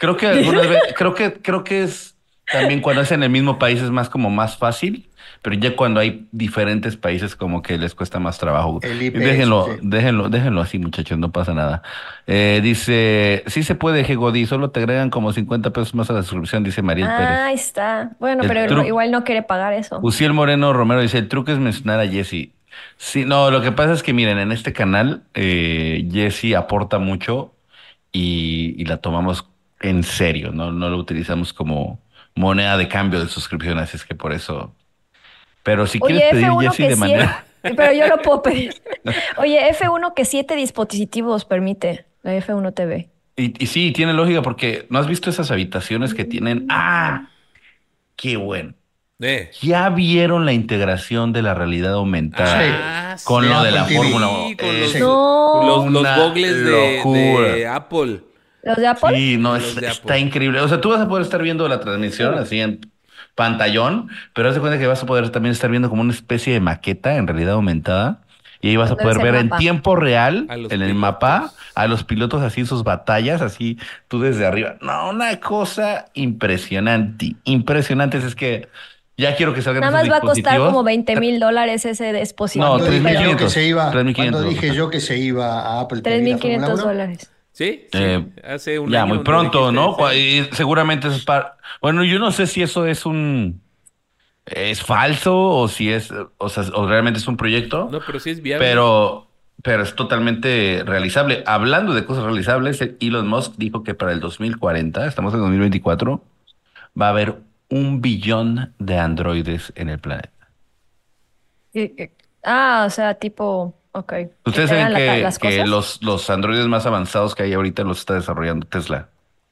[0.00, 2.14] creo que algunas veces, creo que, creo que es
[2.52, 5.08] también cuando es en el mismo país es más como más fácil,
[5.42, 8.78] pero ya cuando hay diferentes países como que les cuesta más trabajo.
[8.82, 9.80] IPS, déjenlo, sí.
[9.82, 11.82] déjenlo, déjenlo así, muchachos, no pasa nada.
[12.26, 16.22] Eh, dice, sí se puede, Gegodi, solo te agregan como 50 pesos más a la
[16.22, 17.28] suscripción, dice Mariel Pérez.
[17.30, 18.10] Ah, ahí está.
[18.20, 19.98] Bueno, El pero igual no quiere pagar eso.
[20.02, 22.50] Uciel Moreno Romero dice, el truco es mencionar a Jesse.
[22.96, 27.54] Sí, no, lo que pasa es que miren, en este canal eh, Jesse aporta mucho
[28.12, 29.46] y, y la tomamos
[29.80, 30.72] en serio, ¿no?
[30.72, 32.00] No lo utilizamos como
[32.34, 34.72] moneda de cambio de suscripción, así es que por eso.
[35.62, 37.44] Pero si Oye, quieres pedir F1 Jesse que de manera...
[37.62, 38.74] Pero yo lo puedo pedir.
[39.38, 43.08] Oye, F1 que siete dispositivos permite la F1 TV.
[43.36, 46.66] Y, y sí, tiene lógica porque ¿no has visto esas habitaciones que tienen?
[46.70, 47.28] ¡Ah!
[48.14, 48.74] ¡Qué bueno!
[49.18, 49.50] Eh.
[49.62, 53.96] ¿Ya vieron la integración de la realidad aumentada Ah, con sí, lo de la TV.
[53.96, 54.56] Fórmula Sí, 1?
[54.58, 54.98] con Eh, los, sí.
[55.00, 55.62] No.
[55.64, 58.20] los, los Una gogles de, Apple.
[58.62, 59.16] ¿Los de Apple?
[59.16, 60.18] Sí, no, es- de está Apple.
[60.20, 60.60] increíble.
[60.60, 62.80] O sea, tú vas a poder estar viendo la transmisión así en
[63.34, 66.52] pantallón, pero haz de cuenta que vas a poder también estar viendo como una especie
[66.52, 68.22] de maqueta en realidad aumentada.
[68.60, 70.94] Y ahí vas a poder ver en tiempo real, en el pilotos.
[70.94, 74.76] mapa, a los pilotos así sus batallas, así tú desde arriba.
[74.80, 78.16] No, una cosa impresionante, impresionante.
[78.18, 78.68] Es que
[79.16, 82.64] ya quiero que salgan Nada más va a costar como 20 mil dólares ese dispositivo.
[82.64, 84.14] No, Cuando dije yo 3.500, que se iba, 3.500.
[84.14, 87.32] cuando dije yo que se iba a Apple TV, la Fórmula 3.500 1, dólares.
[87.52, 87.98] Sí, sí.
[87.98, 89.96] Eh, hace un Ya, año muy pronto, ¿no?
[90.12, 91.56] y seguramente eso es para...
[91.80, 93.62] Bueno, yo no sé si eso es un...
[94.44, 96.12] ¿Es falso o si es...
[96.36, 97.88] O sea, o realmente es un proyecto?
[97.90, 98.66] No, pero sí es viable.
[98.66, 99.28] pero,
[99.62, 101.42] pero es totalmente realizable.
[101.46, 106.22] Hablando de cosas realizables, Elon Musk dijo que para el 2040, estamos en 2024,
[107.00, 107.36] va a haber
[107.70, 110.30] un billón de androides en el planeta.
[111.72, 112.10] Y- y-
[112.48, 114.12] Ah, o sea, tipo, ok.
[114.44, 117.98] Ustedes ¿Que te saben la- que, los, los androides más avanzados que hay ahorita los
[117.98, 119.08] está desarrollando Tesla.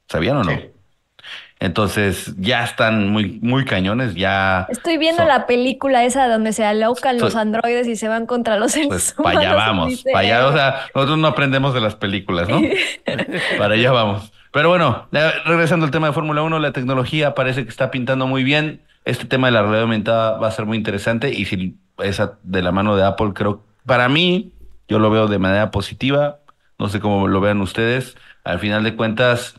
[0.07, 0.51] ¿Sabían o no?
[0.51, 0.69] Sí.
[1.59, 4.65] Entonces ya están muy, muy cañones, ya.
[4.69, 8.57] Estoy viendo son- la película esa donde se alocan los androides y se van contra
[8.57, 11.95] los seres Pues para allá vamos, para allá, o sea, nosotros no aprendemos de las
[11.95, 12.61] películas, ¿no?
[13.57, 14.31] para allá vamos.
[14.55, 15.09] Pero bueno,
[15.43, 18.79] regresando al tema de Fórmula 1, la tecnología parece que está pintando muy bien.
[19.03, 22.61] Este tema de la realidad aumentada va a ser muy interesante y si esa de
[22.61, 24.53] la mano de Apple, creo, para mí,
[24.87, 26.39] yo lo veo de manera positiva.
[26.79, 28.15] No sé cómo lo vean ustedes.
[28.45, 29.55] Al final de cuentas,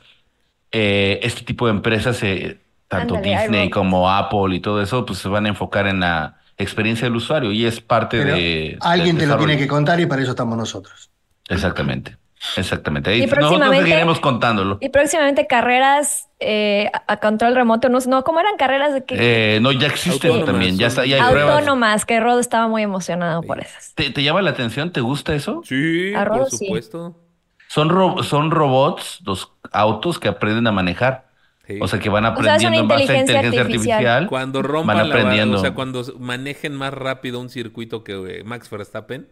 [0.73, 5.29] eh, este tipo de empresas, eh, tanto Disney como Apple y todo eso, pues se
[5.29, 8.79] van a enfocar en la experiencia del usuario y es parte Pero de...
[8.81, 11.11] alguien del te lo tiene que contar y para eso estamos nosotros.
[11.51, 12.17] Exactamente,
[12.57, 13.11] exactamente.
[13.11, 14.78] Y Ahí nosotros próximamente- seguiremos contándolo.
[14.80, 19.16] Y próximamente carreras eh, a control remoto, no, no, ¿cómo eran carreras de que
[19.57, 21.55] Eh, no, ya existen Autónomas, también, ya está, ya hay pruebas.
[21.55, 22.05] autónomas?
[22.05, 23.95] Que Rod estaba muy emocionado por esas.
[23.95, 24.91] ¿Te, te llama la atención?
[24.93, 25.62] ¿Te gusta eso?
[25.64, 26.66] Sí, por sí.
[26.66, 27.16] supuesto.
[27.68, 31.26] Son, ro- son robots, los autos que aprenden a manejar.
[31.66, 31.78] Sí.
[31.80, 33.97] O sea, que van aprendiendo en base a inteligencia artificial.
[33.97, 34.26] artificial.
[34.28, 35.57] Cuando van rompan la barra, aprendiendo.
[35.57, 39.26] o sea, cuando manejen más rápido un circuito que eh, Max Verstappen,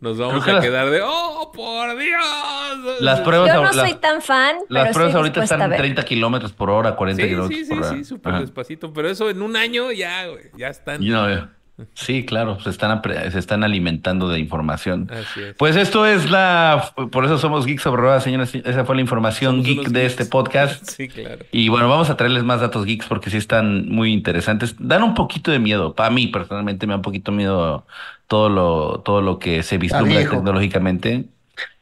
[0.00, 3.00] nos vamos Creo que a las- quedar de ¡Oh, por Dios!
[3.00, 5.78] Las pruebas, Yo no las- soy tan fan, las pero pruebas ahorita están en ver.
[5.78, 7.90] 30 kilómetros por hora, 40 Sí, kilómetros sí, sí, por hora.
[7.96, 8.40] sí, súper Ajá.
[8.42, 8.92] despacito.
[8.92, 11.02] Pero eso en un año ya, güey, ya están.
[11.02, 11.46] Y no, eh,
[11.94, 15.10] sí, claro, se están, apre- se están alimentando de información.
[15.12, 15.54] Así es.
[15.56, 18.54] Pues esto es la, por eso somos Geeks sobre Ruedas, señores.
[18.54, 20.12] Esa fue la información Somos geek de geeks.
[20.12, 20.88] este podcast.
[20.96, 21.44] Sí, claro.
[21.52, 24.76] Y bueno, vamos a traerles más datos geeks porque sí están muy interesantes.
[24.78, 25.94] Dan un poquito de miedo.
[25.94, 27.86] Para mí, personalmente, me da un poquito miedo
[28.28, 31.24] todo lo, todo lo que se vislumbra tecnológicamente.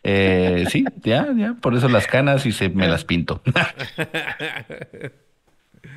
[0.05, 3.40] Eh, sí, ya, ya, por eso las canas y se me las pinto.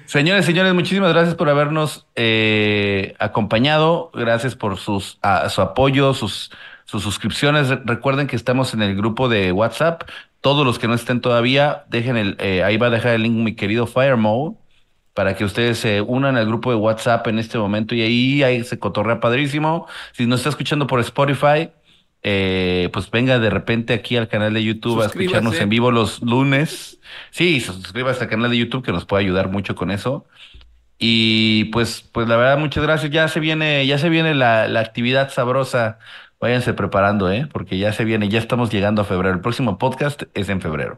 [0.08, 4.12] Señores, señores, muchísimas gracias por habernos eh, acompañado.
[4.14, 6.52] Gracias por sus, a- su apoyo, sus,
[6.86, 7.70] sus suscripciones.
[7.70, 10.04] Re- Recuerden que estamos en el grupo de WhatsApp.
[10.42, 13.34] Todos los que no estén todavía, dejen el, eh, ahí va a dejar el link
[13.36, 14.56] mi querido Fire Mode
[15.16, 18.64] para que ustedes se unan al grupo de WhatsApp en este momento y ahí, ahí
[18.64, 19.88] se cotorrea padrísimo.
[20.12, 21.72] Si nos está escuchando por Spotify,
[22.28, 26.24] eh, pues venga de repente aquí al canal de YouTube a escucharnos en vivo los
[26.24, 27.00] lunes.
[27.30, 30.26] Sí, suscríbase al canal de YouTube que nos puede ayudar mucho con eso.
[30.98, 33.12] Y pues, pues la verdad, muchas gracias.
[33.12, 36.00] Ya se viene, ya se viene la, la actividad sabrosa.
[36.40, 37.48] Váyanse preparando, ¿eh?
[37.54, 39.36] Porque ya se viene, ya estamos llegando a febrero.
[39.36, 40.98] El próximo podcast es en febrero.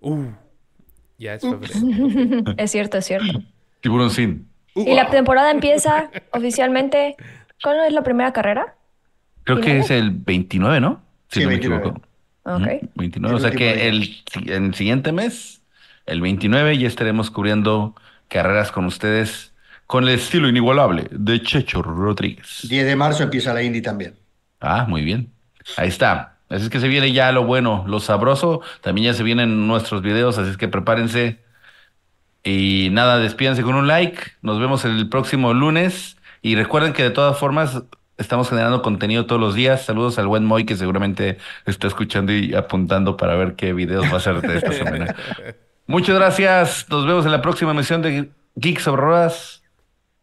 [0.00, 0.28] Uh,
[1.18, 2.54] ya es febrero.
[2.56, 3.38] Es cierto, es cierto.
[3.82, 4.48] Tiburón Sin.
[4.74, 7.16] Y la temporada empieza oficialmente.
[7.62, 8.76] ¿Cuándo es la primera carrera?
[9.44, 11.02] Creo que es el 29, ¿no?
[11.30, 11.88] Si Sí, no me 29.
[11.88, 12.02] equivoco.
[12.44, 12.66] Ok.
[12.66, 13.36] Ujú, 29.
[13.36, 15.62] O sea que el, el siguiente mes,
[16.06, 17.94] el 29, ya estaremos cubriendo
[18.28, 19.52] carreras con ustedes
[19.86, 22.60] con el estilo inigualable de Checho Rodríguez.
[22.62, 24.14] 10 de marzo empieza la Indy también.
[24.60, 25.32] Ah, muy bien.
[25.76, 26.38] Ahí está.
[26.48, 28.60] Así es que se viene ya lo bueno, lo sabroso.
[28.82, 31.40] También ya se vienen nuestros videos, así es que prepárense.
[32.42, 34.20] Y nada, despídense con un like.
[34.42, 36.16] Nos vemos el próximo lunes.
[36.42, 37.82] Y recuerden que de todas formas
[38.18, 39.84] estamos generando contenido todos los días.
[39.84, 44.14] Saludos al buen Moy que seguramente está escuchando y apuntando para ver qué videos va
[44.14, 45.14] a hacer de esta semana.
[45.86, 46.86] Muchas gracias.
[46.88, 49.62] Nos vemos en la próxima emisión de Geeks sobre Ruedas.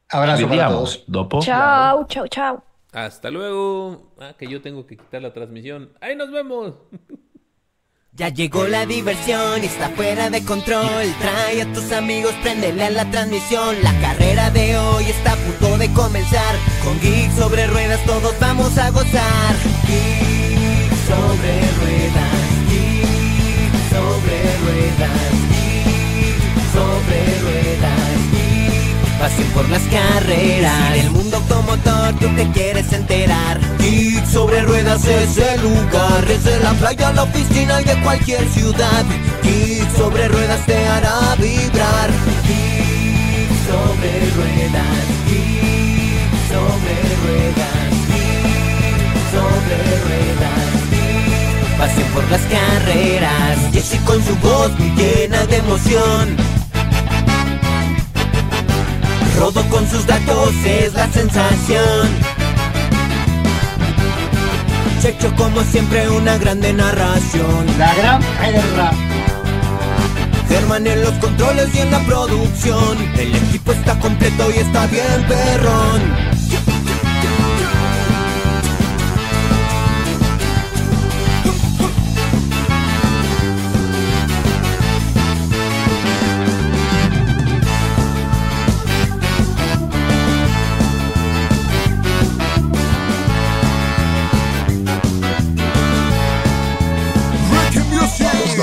[0.09, 1.03] Abrazo para todos.
[1.07, 1.41] dopo.
[1.41, 2.63] Chao, chao, chao.
[2.91, 4.11] Hasta luego.
[4.19, 5.91] Ah, que yo tengo que quitar la transmisión.
[6.01, 6.73] ¡Ahí nos vemos!
[8.21, 10.85] Ya llegó la diversión y está fuera de control.
[11.19, 13.75] Trae a tus amigos, préndele a la transmisión.
[13.81, 16.55] La carrera de hoy está a punto de comenzar.
[16.83, 19.55] Con Geek sobre ruedas todos vamos a gozar.
[19.87, 22.37] Geek sobre ruedas,
[22.69, 25.50] Geek sobre ruedas,
[29.21, 30.93] Pasión por las carreras.
[30.93, 33.59] Si del mundo automotor tú te quieres enterar.
[33.77, 36.25] Geek sobre ruedas es el lugar.
[36.25, 39.05] Desde la playa la oficina y de cualquier ciudad.
[39.43, 42.09] Geek sobre ruedas te hará vibrar.
[42.47, 45.05] Geek sobre ruedas.
[45.29, 47.91] Geek sobre ruedas.
[49.35, 49.77] Sobre
[50.07, 51.77] ruedas.
[51.77, 53.57] Pasión por las carreras.
[53.71, 56.37] Jesse con su voz muy llena de emoción.
[59.41, 62.09] Rodo con sus datos es la sensación.
[65.01, 67.65] Checho como siempre una grande narración.
[67.79, 68.91] La gran guerra.
[70.47, 72.95] Germán en los controles y en la producción.
[73.17, 76.40] El equipo está completo y está bien perrón.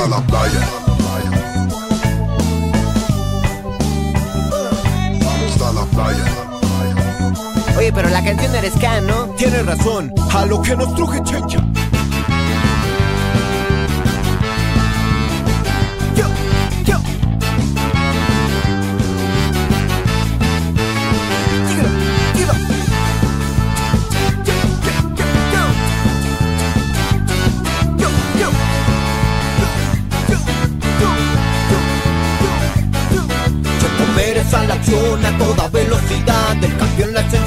[0.09, 0.61] La playa.
[5.47, 6.25] Hasta la playa.
[7.77, 9.27] Oye, pero la canción eres Ska, ¿no?
[9.37, 11.63] Tienes razón, a lo que nos truje chencha.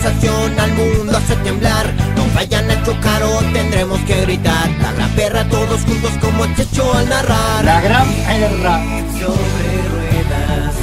[0.02, 1.94] Sensación al mundo hace temblar.
[2.16, 4.70] No vayan a chocar o tendremos que gritar.
[4.82, 7.64] La gran perra todos juntos como Checho al narrar.
[7.64, 8.80] La gran guerra.
[9.20, 10.76] sobre ruedas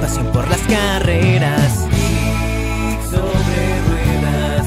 [0.00, 1.72] Pasión por las carreras.
[3.10, 4.66] Sobre ruedas.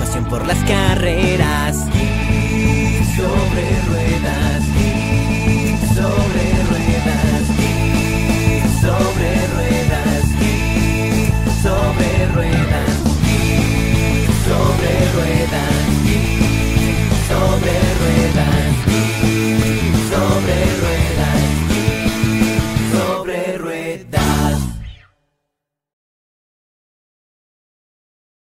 [0.00, 1.76] Pasión por las carreras.
[3.16, 4.62] Sobre ruedas.
[5.94, 6.55] Sobre ruedas
[15.16, 16.18] ruedas, y
[17.28, 21.15] sobre ruedas, y sobre ruedas.